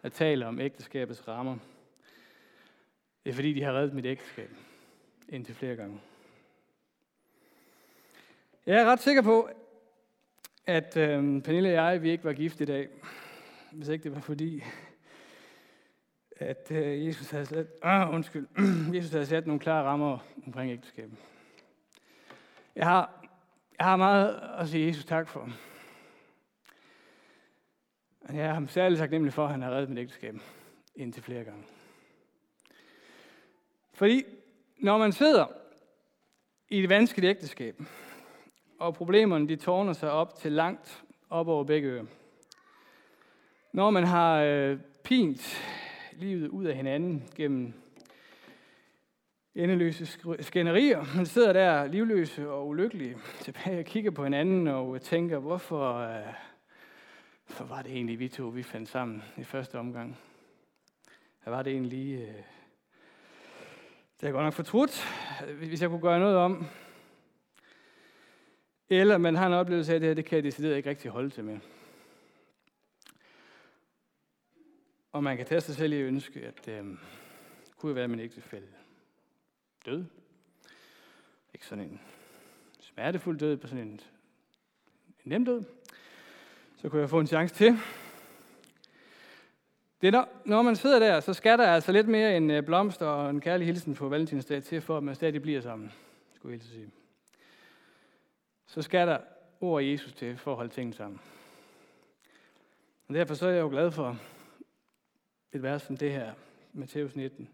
at 0.04 0.14
tale 0.14 0.48
om 0.48 0.60
ægteskabets 0.60 1.28
rammer, 1.28 1.58
det 3.24 3.30
er 3.30 3.34
fordi, 3.34 3.54
de 3.54 3.64
har 3.64 3.74
reddet 3.74 3.94
mit 3.94 4.06
ægteskab 4.06 4.50
indtil 5.30 5.56
flere 5.56 5.76
gange. 5.76 6.00
Jeg 8.70 8.82
er 8.82 8.86
ret 8.86 9.00
sikker 9.00 9.22
på, 9.22 9.50
at 10.66 10.98
øh, 10.98 11.42
Pernille 11.42 11.70
og 11.70 11.74
jeg, 11.74 12.02
vi 12.02 12.12
ikke 12.12 12.24
var 12.24 12.34
gift 12.34 12.62
i 12.62 12.66
dag, 12.66 12.90
hvis 13.72 13.88
ikke 13.88 14.04
det 14.04 14.16
var 14.16 14.20
fordi, 14.20 14.64
at 16.38 16.72
øh, 16.72 17.08
Jesus 17.08 17.30
havde 17.30 17.46
sat, 17.46 17.68
ah, 17.82 18.14
undskyld, 18.14 18.48
Jesus 18.96 19.12
havde 19.12 19.26
sat 19.26 19.48
nogle 19.48 19.60
klare 19.60 19.84
rammer 19.84 20.18
omkring 20.46 20.72
ægteskabet. 20.72 21.18
Jeg 22.76 22.86
har, 22.86 23.30
jeg 23.78 23.86
har 23.86 23.96
meget 23.96 24.40
at 24.60 24.70
sige 24.70 24.88
Jesus 24.88 25.06
tak 25.06 25.28
for. 25.28 25.50
Jeg 28.34 28.46
er 28.46 28.54
ham 28.54 28.68
særligt 28.68 29.00
taknemmelig 29.00 29.34
for, 29.34 29.46
at 29.46 29.52
han 29.52 29.62
har 29.62 29.72
reddet 29.72 29.90
mit 29.90 30.00
ægteskab 30.00 30.36
indtil 30.96 31.24
flere 31.24 31.44
gange. 31.44 31.64
Fordi 33.94 34.24
når 34.78 34.98
man 34.98 35.12
sidder 35.12 35.46
i 36.70 36.84
et 36.84 36.90
vanskeligt 36.90 37.30
ægteskab, 37.30 37.82
og 38.80 38.94
problemerne 38.94 39.48
de 39.48 39.56
tårner 39.56 39.94
sig 39.94 40.12
op 40.12 40.36
til 40.36 40.52
langt 40.52 41.04
op 41.30 41.48
over 41.48 41.64
begge 41.64 41.90
øer. 41.90 42.06
Når 43.72 43.90
man 43.90 44.04
har 44.04 44.42
øh, 44.42 44.78
pint 45.04 45.64
livet 46.12 46.48
ud 46.48 46.66
af 46.66 46.76
hinanden 46.76 47.24
gennem 47.36 47.74
endeløse 49.56 50.06
skænderier. 50.40 51.06
Man 51.16 51.26
sidder 51.26 51.54
der 51.54 51.88
livløse 51.88 52.50
og 52.50 52.68
ulykkelige 52.68 53.18
tilbage 53.42 53.80
og 53.80 53.86
kigger 53.86 54.12
på 54.12 54.24
hinanden 54.24 54.68
og 54.68 55.02
tænker, 55.02 55.40
hvorfor, 55.40 55.94
øh, 55.94 56.34
hvorfor 57.48 57.66
var 57.66 57.82
det 57.82 57.92
egentlig 57.92 58.20
vi 58.20 58.28
to, 58.28 58.44
vi 58.44 58.64
fandt 58.64 58.90
sammen 58.90 59.24
i 59.38 59.44
første 59.44 59.80
omgang? 59.80 60.18
Hvad 61.44 61.54
var 61.54 61.62
det 61.62 61.74
egentlig 61.74 62.22
øh, 62.22 62.44
det 64.22 64.28
er 64.28 64.32
godt 64.32 64.44
nok 64.44 64.54
fortrudt, 64.54 65.06
hvis 65.58 65.82
jeg 65.82 65.90
kunne 65.90 66.02
gøre 66.02 66.20
noget 66.20 66.38
om. 66.38 66.66
Eller 68.90 69.18
man 69.18 69.36
har 69.36 69.48
en 69.48 69.54
oplevelse 69.54 69.92
af, 69.92 69.96
at 69.96 70.02
det 70.02 70.08
her, 70.08 70.14
det 70.14 70.26
kan 70.26 70.36
jeg 70.36 70.44
decideret 70.44 70.78
ikke 70.78 70.90
rigtig 70.90 71.12
holde 71.12 71.30
til 71.30 71.44
med. 71.44 71.60
Og 75.12 75.24
man 75.24 75.38
kan 75.38 75.46
tage 75.46 75.62
sig 75.62 75.76
selv 75.76 75.94
i 75.94 76.02
ønske, 76.02 76.40
at 76.40 76.68
øh, 76.68 76.86
kunne 77.78 77.96
være 77.96 78.08
min 78.08 78.20
ægtefælde 78.20 78.68
død. 79.86 80.06
Ikke 81.54 81.66
sådan 81.66 81.84
en 81.84 82.02
smertefuld 82.80 83.40
død, 83.40 83.58
på 83.58 83.68
sådan 83.68 83.88
en, 83.88 83.92
en 83.92 84.00
nem 85.24 85.46
død. 85.46 85.64
Så 86.78 86.90
kunne 86.90 87.02
jeg 87.02 87.10
få 87.10 87.20
en 87.20 87.28
chance 87.28 87.56
til. 87.56 87.78
Det 90.02 90.08
er 90.08 90.12
når, 90.12 90.42
når 90.46 90.62
man 90.62 90.76
sidder 90.76 91.00
der, 91.00 91.20
så 91.20 91.34
skal 91.34 91.58
der 91.58 91.68
altså 91.68 91.92
lidt 91.92 92.08
mere 92.08 92.38
en 92.38 92.52
øh, 92.52 92.64
blomst 92.64 93.02
og 93.02 93.30
en 93.30 93.42
kærlig 93.42 93.68
hilsen 93.68 93.96
på 93.96 94.10
valentinsdag 94.10 94.64
til, 94.64 94.82
for 94.82 94.98
at 94.98 95.04
man 95.04 95.16
stadig 95.16 95.42
bliver 95.42 95.62
sammen, 95.62 95.92
skulle 96.36 96.56
jeg 96.56 96.62
sige. 96.62 96.92
Så 98.70 98.82
skal 98.82 99.08
der 99.08 99.18
ord 99.62 99.84
af 99.84 99.88
Jesus 99.92 100.14
til, 100.14 100.38
for 100.38 100.52
at 100.52 100.58
holde 100.58 100.74
tingene 100.74 100.94
sammen. 100.94 101.20
Og 103.08 103.14
derfor 103.14 103.36
så 103.36 103.48
er 103.48 103.52
jeg 103.52 103.62
jo 103.62 103.70
glad 103.70 103.92
for, 103.92 104.18
et 105.54 105.64
vers 105.64 105.82
som 105.82 105.98
det 105.98 106.12
her, 106.12 106.34
Matthæus 106.74 107.16
19. 107.16 107.50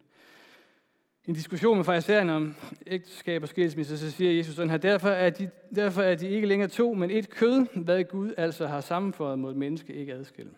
I 1.26 1.30
en 1.30 1.36
diskussion 1.36 1.78
med 1.78 1.86
farisæerne 1.86 2.34
om 2.34 2.56
ægteskab 2.88 3.42
og 3.42 3.50
skilsmisse, 3.50 3.98
så 3.98 4.12
siger 4.12 4.32
Jesus 4.32 4.56
sådan 4.56 4.70
her, 4.70 4.78
derfor 4.78 5.10
er, 5.10 5.30
de, 5.30 5.50
derfor 5.76 6.02
er 6.02 6.16
de 6.16 6.30
ikke 6.30 6.48
længere 6.48 6.70
to, 6.70 6.94
men 6.94 7.12
et 7.12 7.30
kød, 7.30 7.84
hvad 7.84 8.04
Gud 8.04 8.34
altså 8.38 8.68
har 8.68 8.82
sammenføjet 8.82 9.40
mod 9.40 9.52
et 9.52 9.58
menneske, 9.58 9.94
ikke 9.94 10.14
adskilt. 10.14 10.58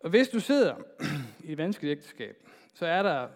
Og 0.00 0.10
hvis 0.10 0.28
du 0.28 0.40
sidder 0.40 0.76
i 1.44 1.52
et 1.52 1.58
vanskeligt 1.58 1.90
ægteskab, 1.90 2.36
så 2.74 2.86
er 2.86 3.02
der 3.02 3.28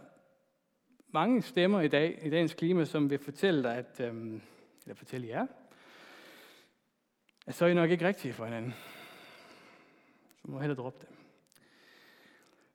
mange 1.12 1.42
stemmer 1.42 1.80
i 1.80 1.88
dag, 1.88 2.18
i 2.22 2.30
dagens 2.30 2.54
klima, 2.54 2.84
som 2.84 3.10
vil 3.10 3.18
fortælle 3.18 3.62
dig, 3.62 3.76
at, 3.76 4.00
øhm, 4.00 4.42
eller 4.84 4.94
fortælle 4.94 5.28
jer, 5.28 5.46
at 7.46 7.54
så 7.54 7.64
er 7.64 7.68
I 7.68 7.74
nok 7.74 7.90
ikke 7.90 8.06
rigtige 8.06 8.34
for 8.34 8.44
hinanden. 8.44 8.74
Så 10.42 10.50
må 10.50 10.58
hellere 10.58 10.76
droppe 10.76 10.98
det. 11.00 11.08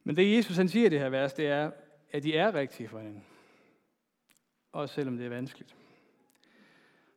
Men 0.03 0.15
det 0.15 0.37
Jesus 0.37 0.57
han 0.57 0.69
siger 0.69 0.85
i 0.85 0.89
det 0.89 0.99
her 0.99 1.09
vers, 1.09 1.33
det 1.33 1.47
er, 1.47 1.71
at 2.11 2.23
de 2.23 2.37
er 2.37 2.55
rigtige 2.55 2.89
for 2.89 2.97
hinanden. 2.97 3.25
Også 4.71 4.95
selvom 4.95 5.17
det 5.17 5.25
er 5.25 5.29
vanskeligt. 5.29 5.75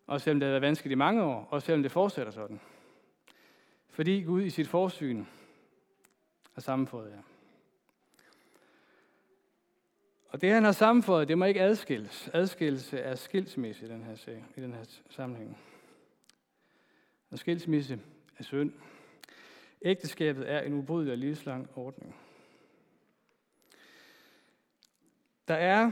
Også 0.06 0.24
selvom 0.24 0.40
det 0.40 0.46
har 0.46 0.50
været 0.50 0.62
vanskeligt 0.62 0.92
i 0.92 0.94
mange 0.94 1.22
år. 1.22 1.48
Også 1.50 1.66
selvom 1.66 1.83
det 1.83 1.92
fortsætter 1.92 2.33
sådan. 2.33 2.61
Fordi 3.88 4.22
Gud 4.22 4.42
i 4.42 4.50
sit 4.50 4.68
forsyn 4.68 5.24
har 6.52 6.61
sammenfået 6.61 7.11
jer. 7.11 7.22
Og 10.30 10.40
det, 10.40 10.52
han 10.52 10.64
har 10.64 10.72
sammenføjet, 10.72 11.28
det 11.28 11.38
må 11.38 11.44
ikke 11.44 11.62
adskilles. 11.62 12.30
Adskillelse 12.32 12.98
er 12.98 13.14
skilsmisse 13.14 13.86
i 13.86 13.88
den 13.88 14.02
her, 14.02 14.16
sag, 14.16 14.44
i 14.56 14.60
den 14.60 14.72
her 14.72 14.84
sammenhæng. 15.10 15.58
Og 17.30 17.38
skilsmisse 17.38 18.00
er 18.38 18.42
synd. 18.42 18.72
Ægteskabet 19.82 20.50
er 20.50 20.60
en 20.60 20.72
ubrydelig 20.72 21.12
og 21.12 21.18
livslang 21.18 21.68
ordning. 21.76 22.16
Der 25.48 25.54
er 25.54 25.90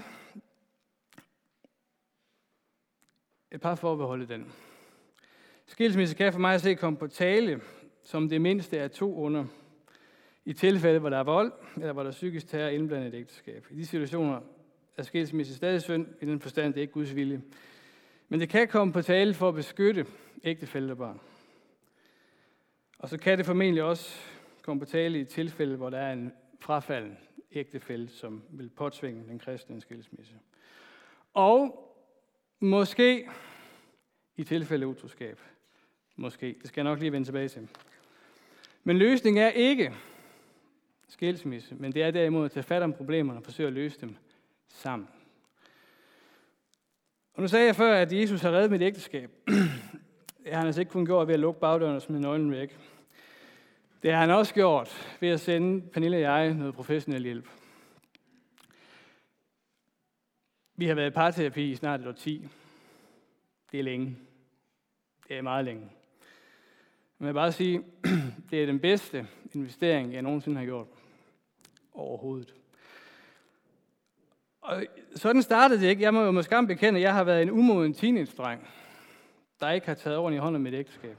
et 3.53 3.61
par 3.61 3.75
forbehold 3.75 4.23
i 4.23 4.27
den. 4.27 4.53
Skilsmisse 5.67 6.15
kan 6.15 6.33
for 6.33 6.41
mig 6.41 6.55
at 6.55 6.61
se 6.61 6.75
komme 6.75 6.99
på 6.99 7.07
tale 7.07 7.61
som 8.03 8.29
det 8.29 8.41
mindste 8.41 8.81
af 8.81 8.91
to 8.91 9.17
under. 9.17 9.45
I 10.49 10.53
tilfælde, 10.53 10.99
hvor 10.99 11.11
der 11.11 11.19
er 11.19 11.23
vold, 11.23 11.53
eller 11.77 11.93
hvor 11.93 12.03
der 12.03 12.11
er 12.11 12.13
psykisk 12.13 12.49
terror 12.49 12.69
indblandet 12.69 13.15
et 13.15 13.19
ægteskab. 13.19 13.67
I 13.71 13.75
de 13.75 13.87
situationer 13.87 14.41
er 14.97 15.03
skilsmisse 15.03 15.55
stadig 15.55 15.83
synd, 15.83 16.07
i 16.21 16.27
den 16.27 16.41
forstand, 16.41 16.75
det 16.75 16.81
er 16.81 16.83
ikke 16.83 16.93
Guds 16.93 17.15
vilje. 17.15 17.43
Men 18.29 18.41
det 18.41 18.49
kan 18.49 18.69
komme 18.69 18.93
på 18.93 19.03
tale 19.03 19.35
for 19.35 19.49
at 19.49 19.55
beskytte 19.55 20.07
ægtefælde 20.45 20.91
og 20.93 20.99
barn. 20.99 21.21
Og 22.99 23.09
så 23.09 23.19
kan 23.19 23.39
det 23.39 23.47
formentlig 23.47 23.83
også 23.83 24.21
komme 24.63 24.81
på 24.81 24.87
tale 24.87 25.21
i 25.21 25.25
tilfælde, 25.25 25.77
hvor 25.77 25.91
der 25.91 25.99
er 25.99 26.13
en 26.13 26.33
frafalden 26.61 27.19
ægtefælde, 27.53 28.09
som 28.09 28.43
vil 28.51 28.71
påtvinge 28.71 29.25
den 29.29 29.39
kristne 29.39 29.75
en 29.75 29.81
skilsmisse. 29.81 30.35
Og 31.35 31.85
måske 32.61 33.29
i 34.37 34.45
tilfælde 34.45 34.87
utroskab. 34.87 35.41
Måske. 36.17 36.57
Det 36.61 36.69
skal 36.69 36.81
jeg 36.81 36.91
nok 36.91 37.01
lige 37.01 37.13
vende 37.13 37.27
tilbage 37.27 37.49
til. 37.49 37.69
Men 38.85 38.99
løsningen 38.99 39.43
er 39.43 39.51
ikke 39.51 39.95
skilsmisse, 41.19 41.75
men 41.75 41.93
det 41.93 42.03
er 42.03 42.11
derimod 42.11 42.45
at 42.45 42.51
tage 42.51 42.63
fat 42.63 42.83
om 42.83 42.93
problemerne 42.93 43.39
og 43.39 43.45
forsøge 43.45 43.67
at 43.67 43.73
løse 43.73 44.01
dem 44.01 44.17
sammen. 44.69 45.09
Og 47.35 47.43
nu 47.43 47.49
sagde 47.49 47.67
jeg 47.67 47.77
før, 47.77 47.95
at 47.95 48.13
Jesus 48.13 48.41
har 48.41 48.51
reddet 48.53 48.71
mit 48.71 48.83
ægteskab. 48.83 49.31
Det 50.45 50.53
har 50.53 50.57
han 50.57 50.67
altså 50.67 50.81
ikke 50.81 50.93
kun 50.93 51.07
gjort 51.07 51.27
ved 51.27 51.35
at 51.35 51.41
lukke 51.41 51.61
bagdøren 51.61 51.97
og 51.97 52.03
smide 52.03 52.21
nøglen 52.21 52.51
væk. 52.51 52.79
Det 54.03 54.13
har 54.13 54.21
han 54.21 54.31
også 54.31 54.55
gjort 54.55 55.17
ved 55.21 55.29
at 55.29 55.41
sende 55.41 55.89
Pernille 55.89 56.17
og 56.17 56.21
jeg 56.21 56.55
noget 56.55 56.75
professionel 56.75 57.23
hjælp. 57.23 57.49
Vi 60.77 60.87
har 60.87 60.95
været 60.95 61.11
i 61.11 61.15
parterapi 61.15 61.71
i 61.71 61.77
snart 61.77 62.01
et 62.01 62.07
år 62.07 62.13
10. 62.13 62.49
Det 63.73 63.81
er 63.81 63.85
længe. 63.85 64.17
Det 65.29 65.37
er 65.37 65.43
meget 65.43 65.65
længe. 65.65 65.83
Men 67.19 67.27
jeg 67.27 67.35
vil 67.35 67.39
bare 67.39 67.53
sige, 67.53 67.83
det 68.51 68.63
er 68.63 68.67
den 68.67 68.81
bedste 68.81 69.27
investering, 69.53 70.13
jeg 70.13 70.23
nogensinde 70.23 70.59
har 70.59 70.65
gjort. 70.65 70.98
Overhovedet. 71.99 72.55
Og 74.61 74.83
sådan 75.15 75.43
startede 75.43 75.81
det 75.81 75.89
ikke. 75.89 76.03
Jeg 76.03 76.15
må 76.15 76.25
jo 76.25 76.31
måske 76.31 76.67
bekende, 76.67 76.99
at 76.99 77.03
jeg 77.03 77.15
har 77.15 77.25
været 77.25 77.43
en 77.43 77.51
umoden 77.51 77.95
teenage-dreng, 77.95 78.69
der 79.61 79.71
ikke 79.71 79.87
har 79.87 79.95
taget 79.95 80.19
ordentligt 80.19 80.43
hånd 80.43 80.57
om 80.57 80.63
mit 80.63 80.75
ægteskab. 80.75 81.17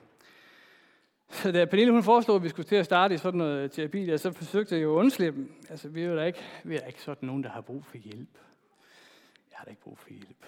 Så 1.29 1.51
da 1.51 1.65
Pernille 1.65 1.91
hun 1.91 2.03
foreslog, 2.03 2.35
at 2.35 2.43
vi 2.43 2.49
skulle 2.49 2.67
til 2.67 2.75
at 2.75 2.85
starte 2.85 3.15
i 3.15 3.17
sådan 3.17 3.37
noget 3.37 3.71
terapi, 3.71 4.05
der, 4.05 4.17
så 4.17 4.31
forsøgte 4.31 4.75
jeg 4.75 4.83
jo 4.83 4.95
at 4.95 4.99
undslippe. 4.99 5.47
Altså, 5.69 5.87
vi 5.87 6.01
er 6.01 6.05
jo 6.05 6.15
da 6.15 6.25
ikke, 6.25 6.39
vi 6.63 6.75
er 6.75 6.85
ikke 6.85 7.01
sådan 7.01 7.27
nogen, 7.27 7.43
der 7.43 7.49
har 7.49 7.61
brug 7.61 7.85
for 7.85 7.97
hjælp. 7.97 8.37
Jeg 9.51 9.57
har 9.57 9.65
da 9.65 9.69
ikke 9.69 9.81
brug 9.81 9.97
for 9.97 10.09
hjælp. 10.09 10.45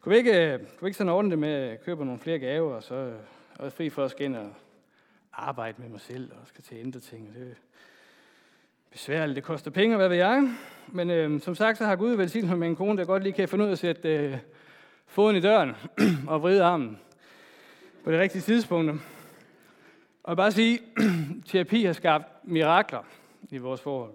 Kunne 0.00 0.10
vi 0.10 0.16
ikke, 0.18 0.58
kunne 0.58 0.80
vi 0.80 0.86
ikke 0.86 0.98
sådan 0.98 1.12
ordne 1.12 1.30
det 1.30 1.38
med 1.38 1.48
at 1.48 1.84
købe 1.84 2.04
nogle 2.04 2.20
flere 2.20 2.38
gaver, 2.38 2.74
og 2.74 2.82
så 2.82 3.16
og 3.58 3.72
fri 3.72 3.90
for 3.90 4.04
at 4.04 4.10
skal 4.10 4.26
ind 4.26 4.36
og 4.36 4.54
arbejde 5.32 5.82
med 5.82 5.88
mig 5.88 6.00
selv, 6.00 6.32
og 6.32 6.48
skal 6.48 6.64
til 6.64 6.74
at 6.74 6.80
ændre 6.80 7.00
ting. 7.00 7.34
Det 7.34 7.56
besværligt, 8.96 9.36
det 9.36 9.44
koster 9.44 9.70
penge, 9.70 9.96
hvad 9.96 10.08
ved 10.08 10.16
jeg. 10.16 10.48
Men 10.88 11.10
øh, 11.10 11.40
som 11.40 11.54
sagt, 11.54 11.78
så 11.78 11.84
har 11.84 11.96
Gud 11.96 12.10
velsignet 12.10 12.48
mig 12.48 12.58
med 12.58 12.68
en 12.68 12.76
kone, 12.76 12.98
der 12.98 13.04
godt 13.04 13.22
lige 13.22 13.32
kan 13.32 13.48
finde 13.48 13.64
ud 13.64 13.68
af 13.68 13.72
at 13.72 13.78
sætte 13.78 14.08
øh, 14.08 14.36
foden 15.06 15.36
i 15.36 15.40
døren 15.40 15.72
og 16.28 16.42
vride 16.42 16.62
armen 16.62 16.98
på 18.04 18.12
det 18.12 18.20
rigtige 18.20 18.42
tidspunkt. 18.42 18.90
Og 20.22 20.30
jeg 20.30 20.36
bare 20.36 20.52
sige, 20.52 20.80
terapi 21.48 21.84
har 21.84 21.92
skabt 21.92 22.24
mirakler 22.44 23.02
i 23.50 23.58
vores 23.58 23.80
forhold, 23.80 24.14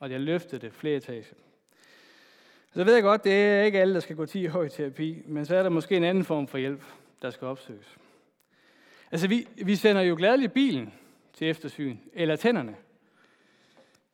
og 0.00 0.08
det 0.08 0.18
har 0.18 0.24
løftet 0.24 0.62
det 0.62 0.72
flere 0.72 0.96
etager. 0.96 1.22
Så 2.74 2.84
ved 2.84 2.94
jeg 2.94 3.02
godt, 3.02 3.24
det 3.24 3.32
er 3.32 3.62
ikke 3.62 3.80
alle, 3.80 3.94
der 3.94 4.00
skal 4.00 4.16
gå 4.16 4.26
10 4.26 4.48
år 4.48 4.62
i 4.62 4.68
terapi, 4.68 5.22
men 5.26 5.46
så 5.46 5.56
er 5.56 5.62
der 5.62 5.70
måske 5.70 5.96
en 5.96 6.04
anden 6.04 6.24
form 6.24 6.48
for 6.48 6.58
hjælp, 6.58 6.82
der 7.22 7.30
skal 7.30 7.46
opsøges. 7.46 7.96
Altså, 9.10 9.28
vi, 9.28 9.48
vi 9.64 9.76
sender 9.76 10.02
jo 10.02 10.16
gladeligt 10.16 10.52
bilen 10.52 10.92
til 11.32 11.50
eftersyn, 11.50 11.96
eller 12.14 12.36
tænderne 12.36 12.76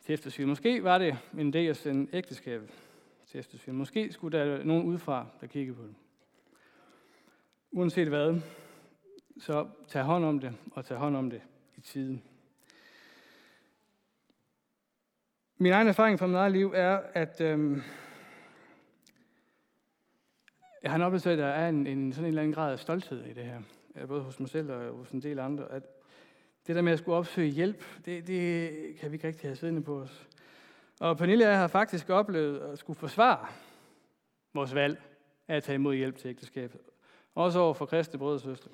til 0.05 0.13
eftersyn. 0.13 0.49
Måske 0.49 0.85
var 0.85 0.99
det 0.99 1.19
en 1.39 1.55
idé 1.55 1.59
at 1.59 1.77
sende 1.77 2.17
ægteskabet 2.17 2.71
til 3.27 3.41
eftersyn. 3.41 3.73
Måske 3.73 4.13
skulle 4.13 4.39
der 4.39 4.65
nogen 4.65 4.85
udefra, 4.85 5.27
der 5.41 5.47
kiggede 5.47 5.77
på 5.77 5.83
det. 5.83 5.95
Uanset 7.73 8.09
hvad, 8.09 8.41
så 9.39 9.69
tag 9.89 10.03
hånd 10.03 10.25
om 10.25 10.39
det, 10.39 10.55
og 10.71 10.85
tag 10.85 10.97
hånd 10.97 11.17
om 11.17 11.31
det 11.31 11.43
i 11.77 11.81
tiden. 11.81 12.23
Min 15.59 15.73
egen 15.73 15.89
erfaring 15.89 16.19
fra 16.19 16.27
mit 16.27 16.37
eget 16.37 16.53
liv 16.53 16.73
er, 16.75 17.01
at 17.15 17.41
øhm, 17.41 17.83
jeg 20.83 20.91
har 20.91 20.97
en 20.97 21.03
oplevelse 21.03 21.31
af, 21.31 21.33
at 21.33 21.39
der 21.39 21.47
er 21.47 21.69
en, 21.69 21.87
en 21.87 22.13
sådan 22.13 22.25
en 22.25 22.29
eller 22.29 22.43
anden 22.43 22.55
grad 22.55 22.73
af 22.73 22.79
stolthed 22.79 23.25
i 23.25 23.33
det 23.33 23.45
her. 23.45 23.63
Både 24.07 24.23
hos 24.23 24.41
mig 24.41 24.49
selv 24.49 24.73
og 24.73 24.97
hos 24.97 25.11
en 25.11 25.23
del 25.23 25.39
andre. 25.39 25.73
At 25.73 25.83
det 26.67 26.77
der 26.77 26.83
med 26.83 26.93
at 26.93 26.99
skulle 26.99 27.17
opsøge 27.17 27.49
hjælp, 27.49 27.85
det, 28.05 28.27
det 28.27 28.71
kan 29.01 29.11
vi 29.11 29.15
ikke 29.15 29.29
rigtig 29.29 29.49
have 29.51 29.57
siddende 29.57 29.83
på 29.83 30.01
os. 30.01 30.27
Og 31.01 31.19
Pernille 31.19 31.45
og 31.45 31.51
jeg 31.51 31.59
har 31.59 31.69
faktisk 31.69 32.11
oplevet 32.11 32.61
at 32.61 32.79
skulle 32.79 32.99
forsvare 32.99 33.47
vores 34.55 34.75
valg 34.75 35.03
af 35.49 35.57
at 35.57 35.63
tage 35.63 35.75
imod 35.75 35.95
hjælp 35.95 36.17
til 36.17 36.29
ægteskabet. 36.29 36.81
Også 37.35 37.59
over 37.59 37.75
for 37.75 37.87
kristne 37.87 38.19
brødre 38.19 38.35
og 38.35 38.41
søstre. 38.41 38.71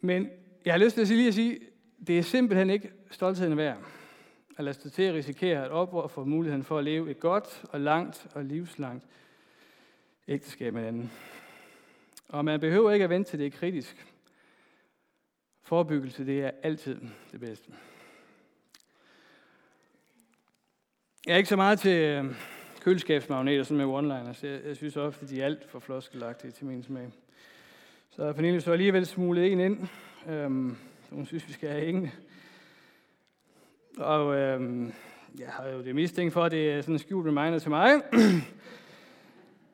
Men 0.00 0.30
jeg 0.64 0.72
har 0.72 0.78
lyst 0.78 0.94
til 0.94 1.00
at 1.00 1.08
sige, 1.08 1.16
lige 1.16 1.28
at 1.28 1.34
sige, 1.34 1.58
det 2.06 2.18
er 2.18 2.22
simpelthen 2.22 2.70
ikke 2.70 2.92
stoltheden 3.10 3.56
værd 3.56 3.78
at 4.56 4.64
lade 4.64 4.80
sig 4.80 4.92
til 4.92 5.02
at 5.02 5.14
risikere 5.14 5.64
at 5.64 5.70
oprøre 5.70 6.08
for 6.08 6.24
muligheden 6.24 6.64
for 6.64 6.78
at 6.78 6.84
leve 6.84 7.10
et 7.10 7.20
godt 7.20 7.64
og 7.70 7.80
langt 7.80 8.26
og 8.34 8.44
livslangt 8.44 9.04
ægteskab 10.28 10.74
med 10.74 10.86
anden. 10.86 11.12
Og 12.28 12.44
man 12.44 12.60
behøver 12.60 12.90
ikke 12.90 13.04
at 13.04 13.10
vente 13.10 13.30
til 13.30 13.38
det 13.38 13.46
er 13.46 13.50
kritisk. 13.50 14.13
Forebyggelse, 15.66 16.26
det 16.26 16.40
er 16.40 16.50
altid 16.62 17.00
det 17.32 17.40
bedste. 17.40 17.72
Jeg 21.26 21.32
er 21.32 21.36
ikke 21.36 21.48
så 21.48 21.56
meget 21.56 21.78
til 21.78 22.02
øh, 22.02 22.24
køleskabsmagneter 22.80 23.62
som 23.62 23.76
med 23.76 23.84
one-liners. 23.84 24.46
Jeg, 24.46 24.60
jeg 24.66 24.76
synes 24.76 24.96
ofte, 24.96 25.28
de 25.28 25.40
er 25.40 25.44
alt 25.44 25.70
for 25.70 25.78
floskelagtige 25.78 26.50
til 26.50 26.66
min 26.66 26.82
smag. 26.82 27.12
Så 28.10 28.32
Pernille 28.32 28.60
så 28.60 28.72
alligevel 28.72 29.06
smuglet 29.06 29.52
en 29.52 29.60
ind, 29.60 29.88
øhm, 30.28 30.76
som 31.08 31.16
hun 31.16 31.26
synes, 31.26 31.48
vi 31.48 31.52
skal 31.52 31.68
have 31.68 31.84
hængende. 31.84 32.10
Og 33.98 34.34
øhm, 34.34 34.92
jeg 35.38 35.48
har 35.48 35.68
jo 35.68 35.82
det 35.82 35.94
mistænkt 35.94 36.32
for, 36.32 36.44
at 36.44 36.52
det 36.52 36.70
er 36.70 36.80
sådan 36.80 36.94
en 36.94 36.98
skjult 36.98 37.26
reminder 37.26 37.58
til 37.58 37.70
mig. 37.70 38.02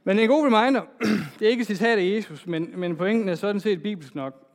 men 0.04 0.18
en 0.18 0.28
god 0.28 0.46
reminder, 0.46 0.82
det 1.38 1.46
er 1.46 1.50
ikke 1.50 1.60
et 1.60 1.66
citat 1.66 1.98
af 1.98 2.04
Jesus, 2.04 2.46
men, 2.46 2.80
men 2.80 2.96
pointen 2.96 3.28
er 3.28 3.34
sådan 3.34 3.60
set 3.60 3.82
bibelsk 3.82 4.14
nok. 4.14 4.49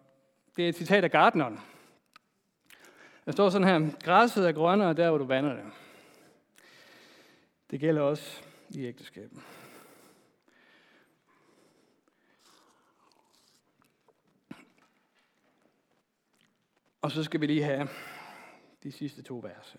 Det 0.56 0.66
er 0.66 0.70
et 0.70 0.76
citat 0.76 1.04
af 1.04 1.12
Gardneren. 1.12 1.60
Der 3.26 3.32
står 3.32 3.50
sådan 3.50 3.68
her, 3.68 4.00
græsset 4.04 4.48
er 4.48 4.52
grønnere 4.52 4.94
der, 4.94 5.10
hvor 5.10 5.18
du 5.18 5.26
vander 5.26 5.54
det. 5.54 5.64
Det 7.72 7.80
gælder 7.80 8.02
også 8.02 8.42
i 8.70 8.86
ægteskabet. 8.86 9.42
Og 17.02 17.12
så 17.12 17.24
skal 17.24 17.42
vi 17.42 17.46
lige 17.46 17.64
have 17.64 17.88
de 18.84 18.92
sidste 18.92 19.22
to 19.22 19.40
vers. 19.44 19.78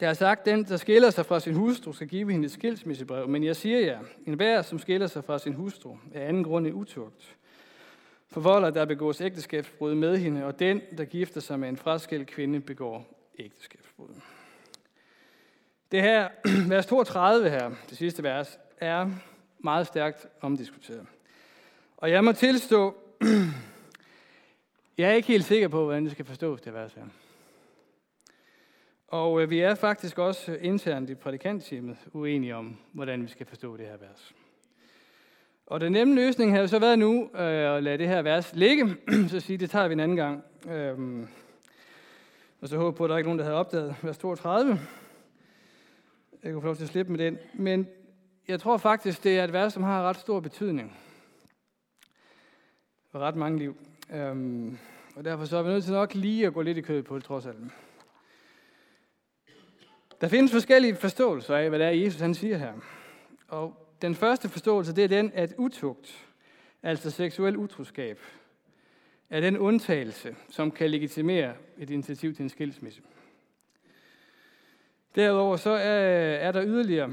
Der 0.00 0.08
er 0.08 0.14
sagt, 0.14 0.46
den, 0.46 0.64
der 0.64 0.76
skiller 0.76 1.10
sig 1.10 1.26
fra 1.26 1.40
sin 1.40 1.54
hustru, 1.54 1.92
skal 1.92 2.08
give 2.08 2.32
hende 2.32 2.44
et 2.44 2.50
skilsmissebrev. 2.50 3.28
Men 3.28 3.44
jeg 3.44 3.56
siger 3.56 3.80
jer, 3.80 4.00
en 4.26 4.34
hver, 4.34 4.62
som 4.62 4.78
skiller 4.78 5.06
sig 5.06 5.24
fra 5.24 5.38
sin 5.38 5.52
hustru, 5.52 5.98
er 6.12 6.28
anden 6.28 6.44
grund 6.44 6.66
i 6.66 6.72
utugt. 6.72 7.37
Forvolder, 8.30 8.70
der 8.70 8.84
begås 8.84 9.20
ægteskabsbrud 9.20 9.94
med 9.94 10.18
hende, 10.18 10.44
og 10.44 10.58
den, 10.58 10.82
der 10.98 11.04
gifter 11.04 11.40
sig 11.40 11.60
med 11.60 11.68
en 11.68 11.76
fraskilt 11.76 12.26
kvinde, 12.26 12.60
begår 12.60 13.06
ægteskabsbrud. 13.38 14.08
Det 15.92 16.02
her, 16.02 16.28
vers 16.68 16.86
32 16.86 17.50
her, 17.50 17.70
det 17.90 17.98
sidste 17.98 18.22
vers, 18.22 18.58
er 18.78 19.10
meget 19.58 19.86
stærkt 19.86 20.26
omdiskuteret. 20.40 21.06
Og 21.96 22.10
jeg 22.10 22.24
må 22.24 22.32
tilstå, 22.32 22.96
jeg 24.98 25.10
er 25.10 25.12
ikke 25.12 25.28
helt 25.28 25.44
sikker 25.44 25.68
på, 25.68 25.84
hvordan 25.84 26.04
det 26.04 26.12
skal 26.12 26.24
forstås, 26.24 26.60
det 26.60 26.74
vers 26.74 26.92
her. 26.92 27.04
Og 29.08 29.42
øh, 29.42 29.50
vi 29.50 29.60
er 29.60 29.74
faktisk 29.74 30.18
også 30.18 30.54
internt 30.60 31.10
i 31.10 31.14
prædikantteamet 31.14 31.96
uenige 32.12 32.56
om, 32.56 32.76
hvordan 32.92 33.22
vi 33.22 33.28
skal 33.28 33.46
forstå 33.46 33.76
det 33.76 33.86
her 33.86 33.96
vers. 33.96 34.34
Og 35.70 35.80
den 35.80 35.92
nemme 35.92 36.14
løsning 36.14 36.52
havde 36.52 36.68
så 36.68 36.78
været 36.78 36.98
nu 36.98 37.30
øh, 37.34 37.76
at 37.76 37.82
lade 37.82 37.98
det 37.98 38.08
her 38.08 38.22
vers 38.22 38.52
ligge, 38.54 38.96
så 39.30 39.40
sige, 39.40 39.58
det 39.58 39.70
tager 39.70 39.88
vi 39.88 39.92
en 39.92 40.00
anden 40.00 40.16
gang. 40.16 40.44
Øhm, 40.68 41.28
og 42.60 42.68
så 42.68 42.76
håber 42.76 42.96
på, 42.96 43.04
at 43.04 43.10
der 43.10 43.16
er 43.16 43.22
nogen, 43.22 43.38
der 43.38 43.44
havde 43.44 43.56
opdaget 43.56 43.96
vers 44.02 44.18
32. 44.18 44.80
Jeg 46.42 46.52
kunne 46.52 46.62
få 46.62 46.66
lov 46.66 46.76
til 46.76 46.82
at 46.82 46.88
slippe 46.88 47.12
med 47.12 47.24
den. 47.24 47.38
Men 47.54 47.86
jeg 48.48 48.60
tror 48.60 48.76
faktisk, 48.76 49.24
det 49.24 49.38
er 49.38 49.44
et 49.44 49.52
vers, 49.52 49.72
som 49.72 49.82
har 49.82 50.02
ret 50.02 50.16
stor 50.16 50.40
betydning. 50.40 50.96
for 53.10 53.18
ret 53.18 53.36
mange 53.36 53.58
liv. 53.58 53.76
Øhm, 54.12 54.78
og 55.16 55.24
derfor 55.24 55.44
så 55.44 55.56
er 55.56 55.62
vi 55.62 55.68
nødt 55.68 55.84
til 55.84 55.92
nok 55.92 56.14
lige 56.14 56.46
at 56.46 56.54
gå 56.54 56.62
lidt 56.62 56.78
i 56.78 56.80
kødet 56.80 57.04
på 57.04 57.16
det, 57.16 57.24
trods 57.24 57.46
alt. 57.46 57.58
Der 60.20 60.28
findes 60.28 60.52
forskellige 60.52 60.96
forståelser 60.96 61.56
af, 61.56 61.68
hvad 61.68 61.78
det 61.78 61.86
er, 61.86 61.90
Jesus 61.90 62.20
han 62.20 62.34
siger 62.34 62.58
her. 62.58 62.72
Og 63.48 63.87
den 64.02 64.14
første 64.14 64.48
forståelse, 64.48 64.94
det 64.96 65.04
er 65.04 65.08
den, 65.08 65.30
at 65.34 65.54
utugt, 65.58 66.28
altså 66.82 67.10
seksuel 67.10 67.56
utroskab, 67.56 68.20
er 69.30 69.40
den 69.40 69.58
undtagelse, 69.58 70.36
som 70.50 70.70
kan 70.70 70.90
legitimere 70.90 71.54
et 71.78 71.90
initiativ 71.90 72.34
til 72.34 72.42
en 72.42 72.48
skilsmisse. 72.48 73.02
Derudover 75.14 75.56
så 75.56 75.70
er, 75.70 76.00
er 76.36 76.52
der 76.52 76.64
yderligere 76.66 77.10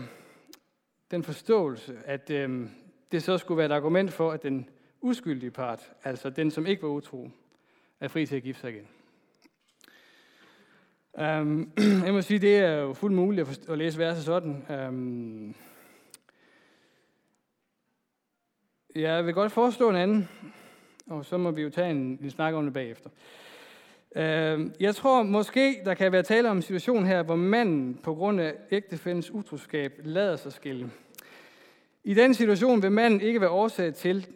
den 1.12 1.24
forståelse, 1.24 1.98
at 2.06 2.30
øh, 2.30 2.70
det 3.12 3.24
så 3.24 3.38
skulle 3.38 3.58
være 3.58 3.66
et 3.66 3.72
argument 3.72 4.14
for, 4.14 4.32
at 4.32 4.44
den 4.44 4.70
uskyldige 5.02 5.52
part, 5.52 5.92
altså 6.04 6.30
den, 6.30 6.52
som 6.52 6.66
ikke 6.66 6.84
var 6.84 6.90
utro, 6.90 7.30
er 8.00 8.08
fri 8.08 8.26
til 8.26 8.36
at 8.36 8.44
gifte 8.44 8.62
sig 8.62 8.72
igen. 8.72 8.88
Um, 11.42 11.72
jeg 12.06 12.14
må 12.14 12.22
sige, 12.22 12.40
det 12.40 12.58
er 12.58 12.74
jo 12.76 12.94
fuldt 12.94 13.16
muligt 13.16 13.50
at, 13.50 13.70
at 13.70 13.78
læse 13.78 14.00
verset 14.00 14.24
sådan. 14.24 14.66
Um, 14.90 15.56
jeg 18.96 19.26
vil 19.26 19.34
godt 19.34 19.52
forestå 19.52 19.90
en 19.90 19.96
anden, 19.96 20.30
og 21.08 21.26
så 21.26 21.38
må 21.38 21.52
vi 21.52 21.62
jo 21.62 21.70
tage 21.70 21.92
en, 21.92 22.20
en 22.22 22.32
snak 22.32 22.54
om 22.54 22.64
det 22.64 22.74
bagefter. 22.74 23.10
Uh, 24.16 24.22
jeg 24.80 24.96
tror 24.96 25.24
måske, 25.24 25.82
der 25.86 25.94
kan 25.94 26.12
være 26.12 26.24
tale 26.24 26.50
om 26.50 26.58
en 26.58 26.62
situation 26.64 27.06
her, 27.06 27.24
hvor 27.24 27.36
manden 27.36 28.00
på 28.04 28.16
grund 28.16 28.42
af 28.42 28.54
ægtefændens 28.72 29.32
utroskab 29.32 30.02
lader 30.04 30.36
sig 30.36 30.54
skille. 30.54 30.92
I 32.04 32.14
den 32.14 32.34
situation 32.34 32.82
vil 32.82 32.92
manden 32.92 33.22
ikke 33.22 33.42
være 33.42 33.50
årsag 33.50 33.94
til, 33.94 34.28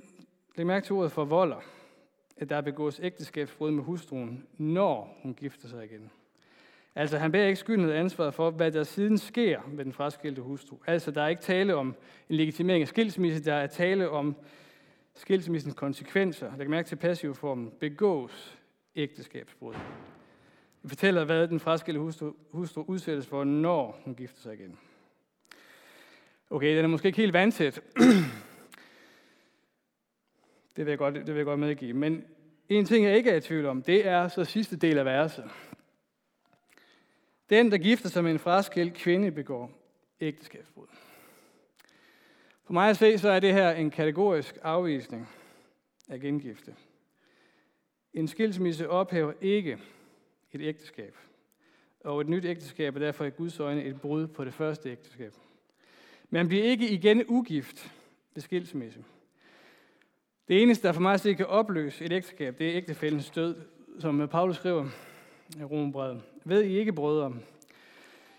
læg 0.56 0.68
mærke 0.68 0.86
til 0.86 0.94
ordet 0.94 1.30
volder, 1.30 1.64
at 2.38 2.50
der 2.50 2.62
begås 2.62 3.00
ægteskabsbrud 3.04 3.72
med 3.72 3.84
hustruen, 3.84 4.48
når 4.58 5.18
hun 5.22 5.34
gifter 5.34 5.68
sig 5.68 5.86
igen. 5.86 6.12
Altså, 7.00 7.18
han 7.18 7.32
bærer 7.32 7.48
ikke 7.48 7.60
skylden 7.60 7.90
ansvaret 7.90 8.34
for, 8.34 8.50
hvad 8.50 8.72
der 8.72 8.84
siden 8.84 9.18
sker 9.18 9.62
med 9.68 9.86
den 9.86 9.94
fraskilte 9.94 10.42
hustru. 10.42 10.78
Altså, 10.88 11.12
der 11.12 11.22
er 11.22 11.28
ikke 11.28 11.42
tale 11.42 11.76
om 11.76 11.96
en 12.30 12.36
legitimering 12.36 12.82
af 12.82 12.88
skilsmisse, 12.88 13.44
der 13.44 13.54
er 13.54 13.68
tale 13.68 14.10
om 14.10 14.36
skilsmissens 15.16 15.74
konsekvenser. 15.74 16.52
Læg 16.58 16.70
mærke 16.70 16.88
til 16.88 16.96
passivformen. 16.96 17.72
Begås 17.80 18.58
ægteskabsbrud. 18.96 19.74
Det 20.82 20.90
fortæller, 20.90 21.26
hvad 21.26 21.48
den 21.48 21.60
fraskilte 21.60 22.00
hustru, 22.00 22.32
hustru 22.52 22.84
udsættes 22.88 23.28
for, 23.28 23.44
når 23.44 24.02
hun 24.06 24.16
gifter 24.16 24.42
sig 24.42 24.54
igen. 24.54 24.78
Okay, 26.50 26.76
den 26.76 26.86
er 26.86 26.90
måske 26.90 27.08
ikke 27.08 27.22
helt 27.22 27.34
vandtæt. 27.34 27.74
det, 30.76 30.86
vil 30.86 30.88
jeg 30.88 30.98
godt, 30.98 31.16
det 31.16 31.28
vil 31.28 31.36
jeg 31.36 31.46
godt 31.46 31.60
medgive. 31.60 31.94
Men 31.94 32.24
en 32.70 32.86
ting, 32.86 33.06
jeg 33.06 33.18
ikke 33.18 33.30
er 33.30 33.36
i 33.36 33.42
tvivl 33.42 33.66
om, 33.66 33.82
det 33.82 34.08
er 34.08 34.28
så 34.28 34.44
sidste 34.44 34.78
del 34.78 34.98
af 34.98 35.06
verset. 35.06 35.46
Den, 37.50 37.72
der 37.72 37.78
gifter 37.78 38.10
sig 38.10 38.24
med 38.24 38.32
en 38.32 38.40
fraskilt 38.40 38.94
kvinde, 38.94 39.32
begår 39.32 39.72
ægteskabsbrud. 40.22 40.88
For 42.64 42.74
mig 42.74 42.90
at 42.90 42.98
se, 42.98 43.18
så 43.18 43.30
er 43.30 43.40
det 43.40 43.54
her 43.54 43.72
en 43.72 43.92
kategorisk 43.92 44.58
afvisning 44.62 45.30
af 46.10 46.20
gengifte. 46.20 46.76
En 48.14 48.28
skilsmisse 48.28 48.90
ophæver 48.90 49.34
ikke 49.42 49.78
et 50.52 50.62
ægteskab. 50.62 51.16
Og 52.04 52.22
et 52.22 52.30
nyt 52.30 52.46
ægteskab 52.46 52.96
er 52.96 53.00
derfor 53.00 53.26
i 53.26 53.30
Guds 53.30 53.60
øjne 53.60 53.84
et 53.84 54.02
brud 54.02 54.28
på 54.28 54.46
det 54.46 54.54
første 54.54 54.92
ægteskab. 54.92 55.34
Man 56.30 56.48
bliver 56.48 56.64
ikke 56.64 56.90
igen 56.90 57.26
ugift 57.28 57.92
ved 58.34 58.42
skilsmisse. 58.42 59.04
Det 60.48 60.62
eneste, 60.62 60.88
der 60.88 60.94
for 60.94 61.02
mig 61.02 61.14
at 61.14 61.22
se 61.22 61.34
kan 61.34 61.46
opløse 61.46 62.06
et 62.06 62.12
ægteskab, 62.12 62.60
det 62.60 62.70
er 62.70 62.76
ægtefældens 62.76 63.30
død, 63.30 63.56
som 64.00 64.28
Paulus 64.32 64.56
skriver 64.56 64.86
i 65.60 65.64
Rombrevet. 65.64 66.24
Ved 66.44 66.64
I 66.64 66.78
ikke, 66.78 66.94
brødre? 66.94 67.34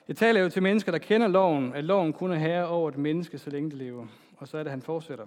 Jeg 0.08 0.16
taler 0.16 0.40
jo 0.40 0.48
til 0.48 0.62
mennesker, 0.62 0.92
der 0.92 0.98
kender 0.98 1.28
loven, 1.28 1.74
at 1.74 1.84
loven 1.84 2.12
kun 2.12 2.30
er 2.30 2.36
herre 2.36 2.68
over 2.68 2.88
et 2.88 2.98
menneske, 2.98 3.38
så 3.38 3.50
længe 3.50 3.70
det 3.70 3.78
lever. 3.78 4.06
Og 4.36 4.48
så 4.48 4.58
er 4.58 4.62
det, 4.62 4.70
han 4.70 4.82
fortsætter. 4.82 5.26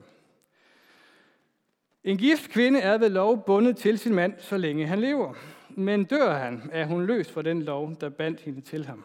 En 2.04 2.18
gift 2.18 2.50
kvinde 2.50 2.80
er 2.80 2.98
ved 2.98 3.10
lov 3.10 3.46
bundet 3.46 3.78
til 3.78 4.00
sin 4.00 4.16
mand, 4.16 4.34
så 4.40 4.58
længe 4.58 4.88
han 4.88 5.00
lever. 5.00 5.34
Men 5.70 6.04
dør 6.04 6.34
han, 6.34 6.70
er 6.72 6.86
hun 6.86 7.06
løst 7.06 7.32
fra 7.32 7.42
den 7.42 7.62
lov, 7.62 7.96
der 8.02 8.10
bandt 8.10 8.42
hende 8.42 8.62
til 8.62 8.86
ham. 8.86 9.04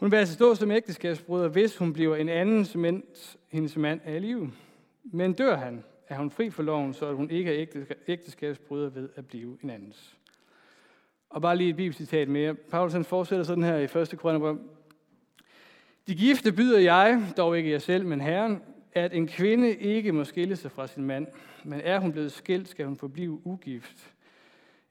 Hun 0.00 0.10
vil 0.10 0.16
altså 0.16 0.34
stå 0.34 0.54
som 0.54 0.70
ægteskabsbryder, 0.70 1.48
hvis 1.48 1.76
hun 1.76 1.92
bliver 1.92 2.16
en 2.16 2.28
anden, 2.28 2.66
mens 2.74 3.38
hendes 3.48 3.76
mand 3.76 4.00
er 4.04 4.16
i 4.16 4.18
live. 4.18 4.52
Men 5.04 5.32
dør 5.32 5.56
han, 5.56 5.84
er 6.08 6.18
hun 6.18 6.30
fri 6.30 6.50
for 6.50 6.62
loven, 6.62 6.94
så 6.94 7.12
hun 7.12 7.30
ikke 7.30 7.62
er 7.62 7.66
ægteskabsbryder 8.06 8.90
ved 8.90 9.08
at 9.16 9.26
blive 9.26 9.58
en 9.62 9.70
andens. 9.70 10.16
Og 11.30 11.42
bare 11.42 11.56
lige 11.56 11.70
et 11.70 11.76
bibelcitat 11.76 12.28
mere. 12.28 12.54
Paulus 12.54 12.92
han 12.92 13.04
fortsætter 13.04 13.44
sådan 13.44 13.64
her 13.64 13.76
i 13.76 13.84
1. 13.84 13.92
Korintherbrev. 13.92 14.60
De 16.06 16.14
gifte 16.14 16.52
byder 16.52 16.78
jeg, 16.78 17.32
dog 17.36 17.58
ikke 17.58 17.70
jeg 17.70 17.82
selv, 17.82 18.06
men 18.06 18.20
Herren, 18.20 18.62
at 18.92 19.12
en 19.12 19.28
kvinde 19.28 19.76
ikke 19.76 20.12
må 20.12 20.24
skille 20.24 20.56
sig 20.56 20.70
fra 20.70 20.86
sin 20.86 21.04
mand, 21.04 21.26
men 21.64 21.80
er 21.80 21.98
hun 21.98 22.12
blevet 22.12 22.32
skilt, 22.32 22.68
skal 22.68 22.86
hun 22.86 22.96
forblive 22.96 23.46
ugift, 23.46 24.14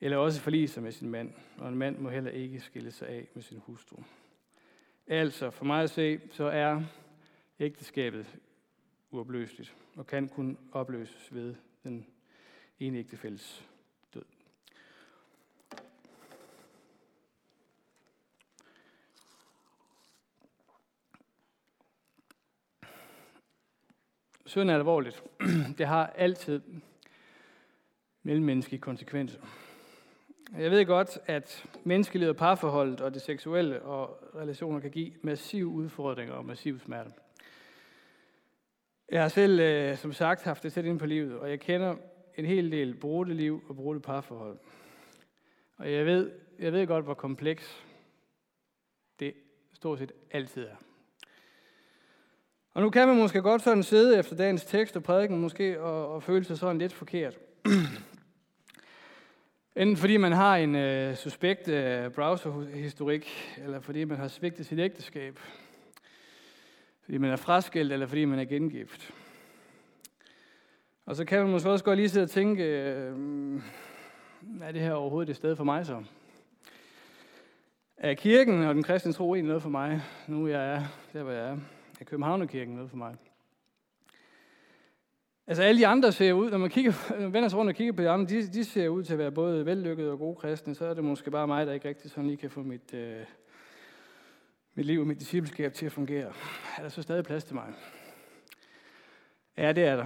eller 0.01 0.17
også 0.17 0.41
forlige 0.41 0.67
sig 0.67 0.83
med 0.83 0.91
sin 0.91 1.09
mand, 1.09 1.33
og 1.57 1.69
en 1.69 1.75
mand 1.75 1.97
må 1.97 2.09
heller 2.09 2.31
ikke 2.31 2.59
skille 2.59 2.91
sig 2.91 3.07
af 3.07 3.27
med 3.33 3.43
sin 3.43 3.59
hustru. 3.65 4.03
Altså, 5.07 5.49
for 5.49 5.65
mig 5.65 5.83
at 5.83 5.89
se, 5.89 6.19
så 6.31 6.43
er 6.43 6.81
ægteskabet 7.59 8.25
uopløseligt, 9.11 9.75
og 9.95 10.07
kan 10.07 10.27
kun 10.27 10.57
opløses 10.71 11.35
ved 11.35 11.55
den 11.83 12.05
ene 12.79 12.97
ægtefælles 12.97 13.65
død. 14.13 14.23
Synd 24.49 24.71
er 24.71 24.75
alvorligt. 24.75 25.23
Det 25.77 25.85
har 25.85 26.07
altid 26.07 26.61
mellemmenneskelige 28.23 28.81
konsekvenser. 28.81 29.39
Jeg 30.57 30.71
ved 30.71 30.85
godt, 30.85 31.19
at 31.25 31.65
menneskelivet 31.83 32.29
og 32.29 32.35
parforholdet 32.35 33.01
og 33.01 33.13
det 33.13 33.21
seksuelle 33.21 33.81
og 33.81 34.23
relationer 34.35 34.79
kan 34.79 34.91
give 34.91 35.11
massive 35.21 35.67
udfordringer 35.67 36.33
og 36.33 36.45
massiv 36.45 36.79
smerte. 36.79 37.11
Jeg 39.11 39.21
har 39.21 39.29
selv, 39.29 39.59
øh, 39.59 39.97
som 39.97 40.13
sagt, 40.13 40.43
haft 40.43 40.63
det 40.63 40.73
tæt 40.73 40.85
ind 40.85 40.99
på 40.99 41.05
livet, 41.05 41.39
og 41.39 41.49
jeg 41.49 41.59
kender 41.59 41.95
en 42.37 42.45
hel 42.45 42.71
del 42.71 42.95
brudte 42.95 43.33
liv 43.33 43.63
og 43.67 43.75
brudte 43.75 44.01
parforhold. 44.01 44.57
Og 45.77 45.91
jeg 45.91 46.05
ved, 46.05 46.31
jeg 46.59 46.73
ved 46.73 46.87
godt, 46.87 47.05
hvor 47.05 47.13
kompleks 47.13 47.85
det 49.19 49.33
stort 49.73 49.99
set 49.99 50.11
altid 50.31 50.63
er. 50.63 50.88
Og 52.73 52.81
nu 52.81 52.89
kan 52.89 53.07
man 53.07 53.17
måske 53.17 53.41
godt 53.41 53.61
sådan 53.61 53.83
sidde 53.83 54.19
efter 54.19 54.35
dagens 54.35 54.65
tekst 54.65 54.95
og 54.95 55.03
prædiken 55.03 55.39
måske 55.39 55.81
og, 55.81 56.13
og 56.13 56.23
føle 56.23 56.45
sig 56.45 56.57
sådan 56.57 56.77
lidt 56.77 56.93
forkert. 56.93 57.37
Enten 59.75 59.97
fordi 59.97 60.17
man 60.17 60.31
har 60.31 60.55
en 60.55 60.75
øh, 60.75 61.15
suspekt 61.15 61.67
øh, 61.67 62.11
browserhistorik, 62.11 63.57
eller 63.63 63.79
fordi 63.79 64.03
man 64.03 64.17
har 64.17 64.27
svigtet 64.27 64.65
sit 64.65 64.79
ægteskab, 64.79 65.39
fordi 67.03 67.17
man 67.17 67.31
er 67.31 67.35
fraskilt, 67.35 67.93
eller 67.93 68.07
fordi 68.07 68.25
man 68.25 68.39
er 68.39 68.45
gengift. 68.45 69.13
Og 71.05 71.15
så 71.15 71.25
kan 71.25 71.39
man 71.39 71.51
måske 71.51 71.69
også 71.69 71.85
godt 71.85 71.97
lige 71.97 72.09
sidde 72.09 72.23
og 72.23 72.29
tænke, 72.29 72.63
øh, 72.63 73.61
er 74.61 74.71
det 74.71 74.81
her 74.81 74.93
overhovedet 74.93 75.29
et 75.29 75.35
sted 75.35 75.55
for 75.55 75.63
mig 75.63 75.85
så? 75.85 76.03
Er 77.97 78.13
kirken 78.13 78.63
og 78.63 78.75
den 78.75 78.83
kristne 78.83 79.13
tro 79.13 79.35
egentlig 79.35 79.47
noget 79.47 79.63
for 79.63 79.69
mig, 79.69 80.01
nu 80.27 80.47
jeg 80.47 80.73
er 80.75 80.83
der, 81.13 81.23
hvor 81.23 81.31
jeg 81.31 81.49
er? 81.49 81.57
Er 81.99 82.05
Københavnerkirken 82.05 82.75
noget 82.75 82.89
for 82.89 82.97
mig? 82.97 83.15
Altså 85.47 85.63
alle 85.63 85.79
de 85.79 85.87
andre 85.87 86.11
ser 86.11 86.33
ud, 86.33 86.51
når 86.51 86.57
man 86.57 86.69
kigger, 86.69 87.27
vender 87.29 87.49
sig 87.49 87.59
rundt 87.59 87.69
og 87.69 87.75
kigger 87.75 87.93
på 87.93 88.01
de 88.01 88.09
andre, 88.09 88.25
de, 88.25 88.47
de 88.47 88.65
ser 88.65 88.87
ud 88.87 89.03
til 89.03 89.13
at 89.13 89.19
være 89.19 89.31
både 89.31 89.65
vellykkede 89.65 90.11
og 90.11 90.19
gode 90.19 90.35
kristne, 90.35 90.75
så 90.75 90.85
er 90.85 90.93
det 90.93 91.03
måske 91.03 91.31
bare 91.31 91.47
mig, 91.47 91.67
der 91.67 91.73
ikke 91.73 91.87
rigtig 91.87 92.11
sådan 92.11 92.27
lige 92.27 92.37
kan 92.37 92.49
få 92.49 92.61
mit, 92.61 92.93
øh, 92.93 93.25
mit 94.73 94.85
liv 94.85 94.99
og 94.99 95.07
mit 95.07 95.19
discipleskab 95.19 95.73
til 95.73 95.85
at 95.85 95.91
fungere. 95.91 96.33
Er 96.77 96.81
der 96.81 96.89
så 96.89 97.01
stadig 97.01 97.25
plads 97.25 97.43
til 97.43 97.55
mig? 97.55 97.73
Ja, 99.57 99.71
det 99.71 99.83
er 99.83 99.95
der. 99.95 100.05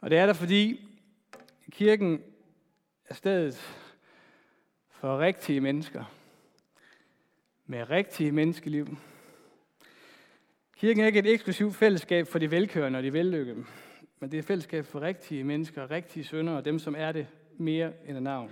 Og 0.00 0.10
det 0.10 0.18
er 0.18 0.26
der, 0.26 0.32
fordi 0.32 0.88
kirken 1.70 2.22
er 3.08 3.14
stedet 3.14 3.54
for 4.90 5.18
rigtige 5.18 5.60
mennesker 5.60 6.04
med 7.66 7.90
rigtige 7.90 8.32
menneskeliv, 8.32 8.96
Kirken 10.76 11.02
er 11.02 11.06
ikke 11.06 11.18
et 11.18 11.26
eksklusivt 11.26 11.74
fællesskab 11.74 12.26
for 12.26 12.38
de 12.38 12.50
velkørende 12.50 12.98
og 12.98 13.02
de 13.02 13.12
vellykkede, 13.12 13.64
men 14.20 14.30
det 14.30 14.34
er 14.34 14.38
et 14.38 14.46
fællesskab 14.46 14.86
for 14.86 15.00
rigtige 15.00 15.44
mennesker, 15.44 15.90
rigtige 15.90 16.24
sønder 16.24 16.52
og 16.52 16.64
dem, 16.64 16.78
som 16.78 16.94
er 16.98 17.12
det 17.12 17.26
mere 17.58 17.92
end 18.06 18.16
et 18.16 18.22
navn. 18.22 18.50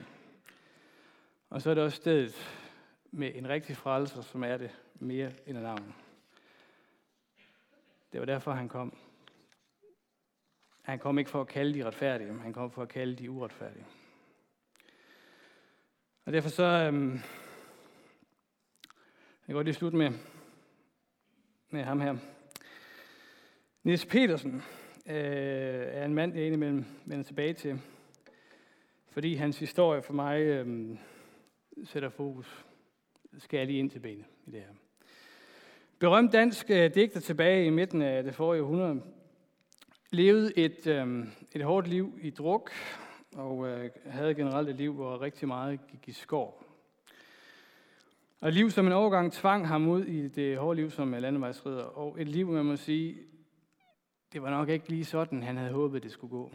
Og 1.50 1.62
så 1.62 1.70
er 1.70 1.74
det 1.74 1.84
også 1.84 1.96
stedet 1.96 2.58
med 3.10 3.34
en 3.34 3.48
rigtig 3.48 3.76
frelser, 3.76 4.22
som 4.22 4.44
er 4.44 4.56
det 4.56 4.70
mere 4.94 5.32
end 5.46 5.56
et 5.56 5.62
navn. 5.62 5.94
Det 8.12 8.20
var 8.20 8.26
derfor, 8.26 8.52
han 8.52 8.68
kom. 8.68 8.96
Han 10.82 10.98
kom 10.98 11.18
ikke 11.18 11.30
for 11.30 11.40
at 11.40 11.48
kalde 11.48 11.74
de 11.74 11.84
retfærdige, 11.84 12.38
han 12.38 12.52
kom 12.52 12.70
for 12.70 12.82
at 12.82 12.88
kalde 12.88 13.16
de 13.16 13.30
uretfærdige. 13.30 13.86
Og 16.24 16.32
derfor 16.32 16.48
så, 16.48 16.64
øhm, 16.64 17.20
jeg 19.48 19.54
går 19.54 19.62
lige 19.62 19.74
slut 19.74 19.92
med, 19.92 20.12
med 21.72 21.82
ham 21.82 22.00
her. 22.00 22.16
Niels 23.82 24.06
Petersen 24.06 24.62
øh, 25.06 25.14
er 25.86 26.04
en 26.04 26.14
mand, 26.14 26.34
jeg 26.34 26.44
indimellem 26.46 26.84
vender 27.04 27.24
tilbage 27.24 27.52
til, 27.52 27.80
fordi 29.10 29.34
hans 29.34 29.58
historie 29.58 30.02
for 30.02 30.12
mig 30.12 30.40
øh, 30.40 30.88
sætter 31.84 32.08
fokus, 32.08 32.64
skal 33.38 33.58
jeg 33.58 33.66
lige 33.66 33.78
ind 33.78 33.90
til 33.90 33.98
benet 33.98 34.24
i 34.46 34.50
det 34.50 34.60
her. 34.60 34.74
Berømt 35.98 36.32
dansk 36.32 36.70
øh, 36.70 36.94
digter 36.94 37.20
tilbage 37.20 37.66
i 37.66 37.70
midten 37.70 38.02
af 38.02 38.22
det 38.24 38.34
forrige 38.34 38.62
århundrede, 38.62 39.02
levede 40.10 40.58
et, 40.58 40.86
øh, 40.86 41.26
et 41.52 41.62
hårdt 41.62 41.88
liv 41.88 42.18
i 42.22 42.30
druk, 42.30 42.70
og 43.34 43.68
øh, 43.68 43.90
havde 44.06 44.34
generelt 44.34 44.68
et 44.68 44.76
liv, 44.76 44.92
hvor 44.92 45.22
rigtig 45.22 45.48
meget 45.48 45.80
gik 45.86 46.08
i 46.08 46.12
skår. 46.12 46.61
Og 48.43 48.53
liv 48.53 48.70
som 48.70 48.86
en 48.86 48.93
overgang 48.93 49.32
tvang 49.32 49.68
ham 49.68 49.88
ud 49.88 50.05
i 50.05 50.28
det 50.28 50.59
hårde 50.59 50.76
liv 50.76 50.90
som 50.90 51.12
landevejsridder, 51.12 51.84
og 51.84 52.20
et 52.20 52.28
liv, 52.28 52.49
man 52.49 52.64
må 52.64 52.76
sige, 52.76 53.18
det 54.32 54.43
var 54.43 54.51
nok 54.51 54.68
ikke 54.68 54.88
lige 54.88 55.05
sådan, 55.05 55.43
han 55.43 55.57
havde 55.57 55.72
håbet, 55.72 56.03
det 56.03 56.12
skulle 56.12 56.30
gå. 56.30 56.53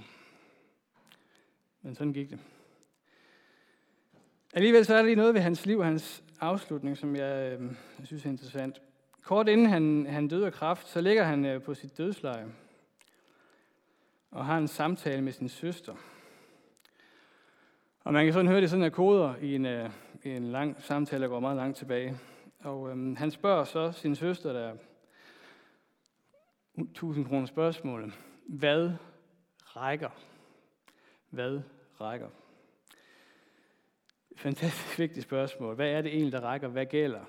Men 1.82 1.96
sådan 1.96 2.14
gik 2.14 2.30
det. 2.30 2.40
Alligevel 4.54 4.86
så 4.86 4.94
er 4.94 4.98
der 4.98 5.06
lige 5.06 5.16
noget 5.16 5.34
ved 5.34 5.42
hans 5.42 5.66
liv, 5.66 5.84
hans 5.84 6.24
afslutning, 6.40 6.98
som 6.98 7.16
jeg, 7.16 7.60
øh, 7.60 7.72
jeg 8.00 8.08
synes 8.08 8.26
er 8.26 8.30
interessant. 8.30 8.82
Kort 9.24 9.50
inden 9.50 9.68
han, 9.68 10.06
han 10.10 10.28
døde 10.28 10.46
af 10.46 10.54
kraft, 10.54 10.88
så 10.88 11.02
ligger 11.02 11.24
han 11.24 11.46
øh, 11.46 11.62
på 11.62 11.74
sit 11.74 11.98
dødsleje 11.98 12.46
og 14.32 14.46
har 14.46 14.58
en 14.58 14.68
samtale 14.68 15.22
med 15.22 15.32
sin 15.32 15.50
søster. 15.50 15.96
Og 18.04 18.14
man 18.14 18.26
kan 18.26 18.34
sådan 18.34 18.48
høre 18.48 18.62
det 18.62 18.70
sådan 18.70 18.86
af 18.86 18.92
koder 18.92 19.36
i 19.42 19.56
en, 19.56 19.66
øh, 19.66 19.90
en 20.36 20.52
lang 20.52 20.82
samtale, 20.82 21.24
der 21.24 21.30
går 21.30 21.40
meget 21.40 21.58
langt 21.58 21.78
tilbage. 21.78 22.18
Og 22.60 22.90
øhm, 22.90 23.16
han 23.16 23.32
spørger 23.32 23.64
så 23.64 23.92
sin 23.92 24.16
søster, 24.16 24.54
der 24.54 24.76
1000 26.78 27.26
kroner 27.26 27.46
spørgsmål. 27.46 28.14
Hvad 28.48 28.92
rækker? 29.64 30.10
Hvad 31.30 31.62
rækker? 32.02 32.30
Fantastisk 34.36 35.00
vigtigt 35.00 35.24
spørgsmål. 35.24 35.76
Hvad 35.76 35.90
er 35.90 36.02
det 36.02 36.14
egentlig, 36.14 36.32
der 36.32 36.42
rækker? 36.42 36.68
Hvad 36.68 36.86
gælder? 36.86 37.26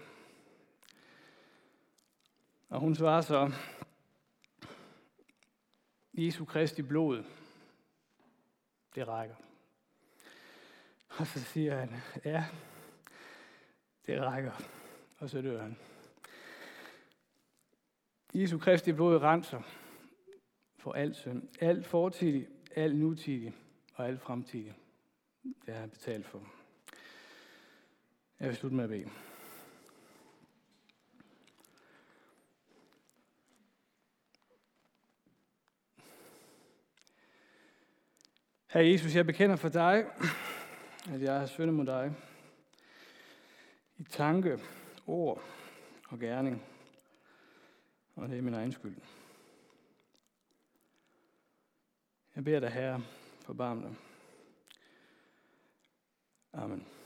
Og 2.68 2.80
hun 2.80 2.94
svarer 2.94 3.20
så, 3.20 3.52
Jesu 6.14 6.44
Kristi 6.44 6.82
blod, 6.82 7.24
det 8.94 9.08
rækker. 9.08 9.34
Og 11.08 11.26
så 11.26 11.40
siger 11.40 11.76
han, 11.76 11.90
ja, 12.24 12.44
det 14.08 14.20
rækker. 14.20 14.52
Og 15.18 15.30
så 15.30 15.42
dør 15.42 15.62
han. 15.62 15.76
Jesu 18.34 18.58
Kristi 18.58 18.92
blod 18.92 19.22
renser 19.22 19.62
for 20.78 20.92
alt 20.92 21.16
synd. 21.16 21.48
Alt 21.60 21.86
fortidigt, 21.86 22.48
alt 22.76 22.96
nutidigt 22.96 23.54
og 23.94 24.08
alt 24.08 24.20
fremtidigt. 24.20 24.74
Det 25.42 25.74
har 25.74 25.80
han 25.80 25.90
betalt 25.90 26.26
for. 26.26 26.42
Jeg 28.40 28.48
vil 28.48 28.56
slutte 28.56 28.76
med 28.76 28.84
at 28.84 28.90
bede. 28.90 29.10
Herre 38.66 38.86
Jesus, 38.86 39.14
jeg 39.14 39.26
bekender 39.26 39.56
for 39.56 39.68
dig, 39.68 40.04
at 41.12 41.22
jeg 41.22 41.38
har 41.38 41.46
syndet 41.46 41.74
mod 41.74 41.86
dig 41.86 42.14
i 43.98 44.04
tanke, 44.04 44.60
ord 45.06 45.42
og 46.08 46.18
gerning. 46.18 46.62
Og 48.14 48.28
det 48.28 48.38
er 48.38 48.42
min 48.42 48.54
egen 48.54 48.72
skyld. 48.72 48.96
Jeg 52.36 52.44
beder 52.44 52.60
dig, 52.60 52.70
Herre, 52.70 53.02
forbarm 53.40 53.80
dig. 53.80 53.94
Amen. 56.52 56.97